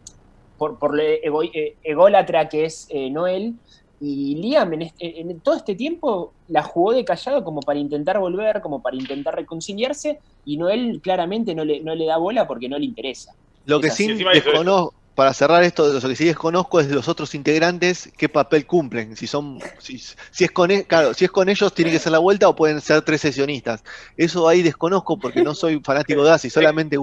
por, 0.59 0.79
por 0.81 0.99
ego- 1.01 1.45
eh, 1.45 1.77
ególatra 1.83 2.49
que 2.49 2.65
es 2.65 2.87
eh, 2.91 3.09
Noel. 3.11 3.55
Y 4.01 4.35
Liam 4.35 4.73
en, 4.75 4.83
este- 4.83 5.21
en 5.21 5.41
todo 5.41 5.55
este 5.55 5.77
tiempo 5.77 6.35
la 6.49 6.63
jugó 6.65 6.93
de 6.93 7.05
callado 7.05 7.45
como 7.45 7.61
para 7.61 7.79
intentar 7.79 8.19
volver, 8.19 8.61
como 8.61 8.83
para 8.83 8.97
intentar 8.97 9.37
reconciliarse. 9.37 10.19
Y 10.45 10.57
Noel 10.57 11.01
claramente 11.01 11.55
no 11.55 11.65
le, 11.65 11.81
no 11.81 11.95
le 11.95 12.05
da 12.07 12.17
bola 12.19 12.47
porque 12.49 12.69
no 12.69 12.79
le 12.79 12.85
interesa. 12.87 13.33
Lo 13.65 13.81
que 13.81 13.87
Es 13.87 13.95
sí 13.95 14.09
desconozco, 14.09 14.93
para 15.15 15.33
cerrar 15.35 15.63
esto, 15.63 15.93
lo 15.93 16.01
que 16.09 16.17
sí 16.17 16.25
desconozco 16.25 16.81
es 16.81 16.89
de 16.89 16.95
los 16.95 17.09
otros 17.09 17.35
integrantes 17.35 18.11
qué 18.19 18.29
papel 18.29 18.67
cumplen. 18.67 19.17
Si 19.17 19.27
son, 19.29 19.63
si, 19.79 19.99
si 19.99 20.45
es 20.45 20.51
con 20.53 20.71
e- 20.73 20.87
claro, 20.87 21.15
si 21.15 21.25
es 21.25 21.31
con 21.31 21.49
ellos 21.49 21.73
tiene 21.75 21.91
que 21.93 21.99
ser 22.01 22.13
la 22.13 22.19
vuelta 22.19 22.49
o 22.49 22.57
pueden 22.57 22.81
ser 22.81 23.03
tres 23.03 23.21
sesionistas. 23.21 23.83
Eso 24.17 24.49
ahí 24.49 24.63
desconozco 24.63 25.21
porque 25.21 25.43
no 25.43 25.55
soy 25.55 25.81
fanático 25.85 26.25
de 26.25 26.33
Asi, 26.33 26.51
solamente 26.51 26.99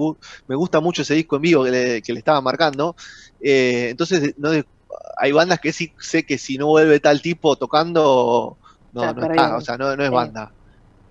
me 0.46 0.56
gusta 0.56 0.80
mucho 0.80 1.02
ese 1.02 1.14
disco 1.14 1.36
en 1.36 1.42
vivo 1.42 1.64
que 1.64 1.70
le, 1.70 2.02
que 2.02 2.12
le 2.12 2.18
estaba 2.18 2.40
marcando. 2.42 2.94
Eh, 3.40 3.88
entonces 3.90 4.34
no 4.36 4.50
de- 4.50 4.64
hay 5.18 5.32
bandas 5.32 5.60
que 5.60 5.72
sí 5.72 5.94
sé 5.98 6.24
que 6.24 6.38
si 6.38 6.58
no 6.58 6.66
vuelve 6.68 7.00
tal 7.00 7.22
tipo 7.22 7.56
tocando, 7.56 8.58
no, 8.92 9.14
no 9.14 9.22
está, 9.24 9.56
o 9.56 9.60
sea, 9.60 9.76
no, 9.78 9.96
no 9.96 10.04
es 10.04 10.10
Sí. 10.10 10.12
banda. 10.12 10.54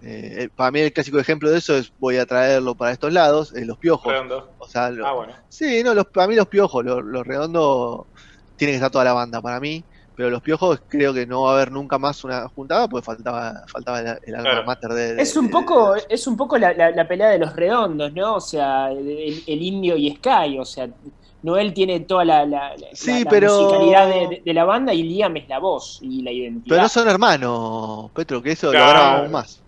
Eh, 0.03 0.49
para 0.55 0.71
mí 0.71 0.79
el 0.79 0.91
clásico 0.93 1.19
ejemplo 1.19 1.49
de 1.51 1.59
eso 1.59 1.75
es 1.77 1.93
voy 1.99 2.17
a 2.17 2.25
traerlo 2.25 2.73
para 2.75 2.91
estos 2.91 3.13
lados, 3.13 3.53
eh, 3.55 3.65
los 3.65 3.77
piojos. 3.77 4.11
Redondo. 4.11 4.49
O 4.57 4.67
sea, 4.67 4.89
lo- 4.89 5.05
Ah, 5.05 5.13
bueno. 5.13 5.33
Sí, 5.49 5.83
no, 5.83 5.93
los, 5.93 6.05
para 6.07 6.27
mí 6.27 6.35
los 6.35 6.47
piojos, 6.47 6.83
los, 6.83 7.03
los 7.03 7.25
redondos, 7.25 8.07
tiene 8.55 8.71
que 8.71 8.75
estar 8.77 8.89
toda 8.91 9.03
la 9.05 9.13
banda 9.13 9.41
para 9.41 9.59
mí, 9.59 9.83
pero 10.15 10.29
los 10.31 10.41
piojos 10.41 10.81
creo 10.87 11.13
que 11.13 11.25
no 11.27 11.43
va 11.43 11.51
a 11.51 11.53
haber 11.55 11.71
nunca 11.71 11.97
más 11.99 12.23
una 12.23 12.47
juntada, 12.49 12.87
pues 12.87 13.05
faltaba, 13.05 13.53
faltaba 13.67 13.99
el, 13.99 14.07
el 14.23 14.35
alma 14.35 14.49
Claro. 14.49 14.65
mater 14.65 14.89
de, 14.91 15.15
de- 15.15 15.21
Es 15.21 15.35
un 15.37 15.49
poco, 15.51 15.93
de- 15.93 16.03
es 16.09 16.25
un 16.27 16.35
poco 16.35 16.57
la, 16.57 16.73
la- 16.73 16.91
la 16.91 17.07
pelea 17.07 17.29
de 17.29 17.37
los 17.39 17.55
redondos, 17.55 18.11
¿no? 18.13 18.35
O 18.35 18.41
sea, 18.41 18.91
el, 18.91 19.43
el 19.45 19.61
indio 19.61 19.95
y 19.97 20.15
Sky, 20.15 20.57
o 20.59 20.65
sea, 20.65 20.89
Noel 21.43 21.73
tiene 21.73 22.01
toda 22.01 22.23
la, 22.25 22.45
la, 22.45 22.75
la- 22.77 22.87
Sí, 22.93 23.11
la- 23.11 23.19
la 23.21 23.29
pero- 23.29 23.61
musicalidad 23.61 24.07
de, 24.07 24.27
de- 24.27 24.41
de 24.45 24.53
la 24.53 24.63
banda 24.63 24.93
y 24.93 25.03
Liam 25.03 25.35
es 25.37 25.47
la 25.47 25.59
voz 25.59 25.99
y 26.01 26.21
la 26.23 26.31
identidad. 26.31 26.65
Pero 26.69 26.81
no 26.83 26.89
son 26.89 27.07
hermanos, 27.09 28.11
Petro, 28.15 28.41
que 28.41 28.51
eso 28.51 28.71
Claro. 28.71 28.99
lo 29.17 29.23
aún 29.23 29.31
más. 29.31 29.59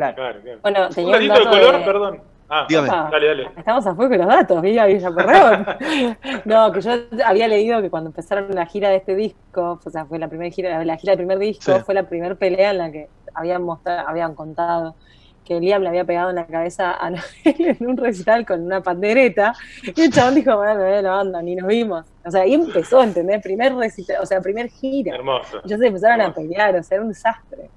Claro. 0.00 0.16
Claro, 0.16 0.40
claro. 0.42 0.58
Bueno, 0.62 0.86
Un 0.88 0.94
tenía 0.94 1.16
un 1.18 1.28
datito 1.28 1.38
de 1.56 1.60
color, 1.62 1.78
de- 1.78 1.84
perdón. 1.84 2.20
Ah, 2.52 2.66
Dígame. 2.68 2.88
Ah, 2.90 3.08
dale, 3.12 3.26
dale. 3.28 3.50
Estamos 3.56 3.86
a 3.86 3.94
fuego 3.94 4.10
con 4.10 4.18
los 4.18 4.26
datos, 4.26 4.60
Villa 4.62 4.84
Villaporreón. 4.86 5.66
no, 6.46 6.72
que 6.72 6.80
yo 6.80 6.90
había 7.24 7.46
leído 7.46 7.80
que 7.80 7.90
cuando 7.90 8.08
empezaron 8.10 8.48
la 8.52 8.66
gira 8.66 8.88
de 8.88 8.96
este 8.96 9.14
disco, 9.14 9.78
o 9.84 9.90
sea, 9.90 10.04
fue 10.06 10.18
la 10.18 10.26
primera 10.26 10.50
gira, 10.52 10.84
la 10.84 10.96
gira 10.96 11.12
del 11.12 11.18
primer 11.18 11.38
disco, 11.38 11.72
Sí. 11.76 11.80
fue 11.84 11.94
la 11.94 12.02
primera 12.08 12.34
pelea 12.34 12.72
en 12.72 12.78
la 12.78 12.90
que 12.90 13.08
habían 13.34 13.62
mostrado, 13.62 14.08
habían 14.08 14.34
contado 14.34 14.96
que 15.44 15.58
Liam 15.60 15.82
le 15.82 15.88
había 15.90 16.04
pegado 16.04 16.30
en 16.30 16.36
la 16.36 16.46
cabeza 16.46 16.92
a 16.94 17.10
Noel 17.10 17.22
en 17.44 17.86
un 17.86 17.96
recital 17.96 18.44
con 18.44 18.62
una 18.64 18.82
pandereta, 18.82 19.54
y 19.82 20.00
el 20.00 20.10
chabón 20.12 20.34
dijo, 20.34 20.56
bueno, 20.56 20.80
me 20.80 21.02
la 21.02 21.10
banda, 21.12 21.42
ni 21.42 21.54
nos 21.54 21.68
vimos. 21.68 22.04
O 22.24 22.30
sea, 22.32 22.42
ahí 22.42 22.54
empezó, 22.54 23.00
¿entendés? 23.02 23.40
Primer 23.42 23.74
recital, 23.76 24.16
o 24.22 24.26
sea, 24.26 24.40
primer 24.40 24.68
gira. 24.70 25.14
Hermoso. 25.14 25.60
Ellos 25.64 25.78
se 25.78 25.86
empezaron 25.86 26.20
a 26.20 26.34
pelear, 26.34 26.74
o 26.76 26.82
sea, 26.82 26.96
era 26.96 27.02
un 27.04 27.10
desastre. 27.10 27.70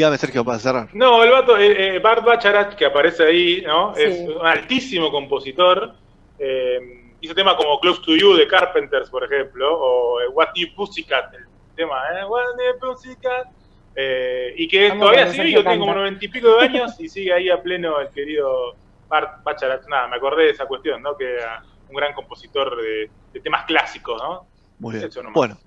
Dígame, 0.00 0.16
Sergio, 0.16 0.42
para 0.42 0.58
cerrar. 0.58 0.88
No, 0.94 1.22
el 1.22 1.30
vato, 1.30 1.58
eh, 1.58 1.96
eh, 1.96 1.98
Bart 1.98 2.24
Bacharach, 2.24 2.74
que 2.74 2.86
aparece 2.86 3.22
ahí, 3.22 3.62
¿no? 3.66 3.94
Sí. 3.94 4.02
Es 4.02 4.20
un 4.20 4.46
altísimo 4.46 5.10
compositor. 5.10 5.92
eh, 6.38 7.12
hizo 7.20 7.34
temas 7.34 7.54
como 7.56 7.78
Close 7.80 8.00
to 8.06 8.16
You 8.16 8.34
de 8.34 8.48
Carpenters, 8.48 9.10
por 9.10 9.24
ejemplo, 9.24 9.78
o 9.78 10.22
eh, 10.22 10.28
What 10.28 10.54
New 10.56 10.74
Pussycat, 10.74 11.34
el 11.34 11.44
tema, 11.76 12.00
¿eh? 12.14 12.24
What 12.24 12.56
New 12.56 12.78
Pussycat. 12.80 13.48
Eh, 13.94 14.54
y 14.56 14.68
que 14.68 14.88
Vamos 14.88 15.02
todavía 15.02 15.26
sigue, 15.26 15.36
Sergio 15.36 15.58
yo 15.58 15.64
tengo 15.70 15.84
como 15.84 15.98
noventa 15.98 16.24
y 16.24 16.28
pico 16.28 16.48
de 16.56 16.60
años 16.62 16.98
y 16.98 17.06
sigue 17.06 17.34
ahí 17.34 17.50
a 17.50 17.62
pleno 17.62 18.00
el 18.00 18.08
querido 18.08 18.76
Bart 19.06 19.44
Bacharach. 19.44 19.86
Nada, 19.86 20.08
me 20.08 20.16
acordé 20.16 20.44
de 20.44 20.50
esa 20.52 20.64
cuestión, 20.64 21.02
¿no? 21.02 21.14
Que 21.14 21.34
era 21.34 21.62
un 21.90 21.94
gran 21.94 22.14
compositor 22.14 22.74
de, 22.80 23.10
de 23.34 23.40
temas 23.40 23.66
clásicos, 23.66 24.18
¿no? 24.22 24.46
Muy 24.78 24.94
bien. 24.94 25.10
Bueno, 25.34 25.58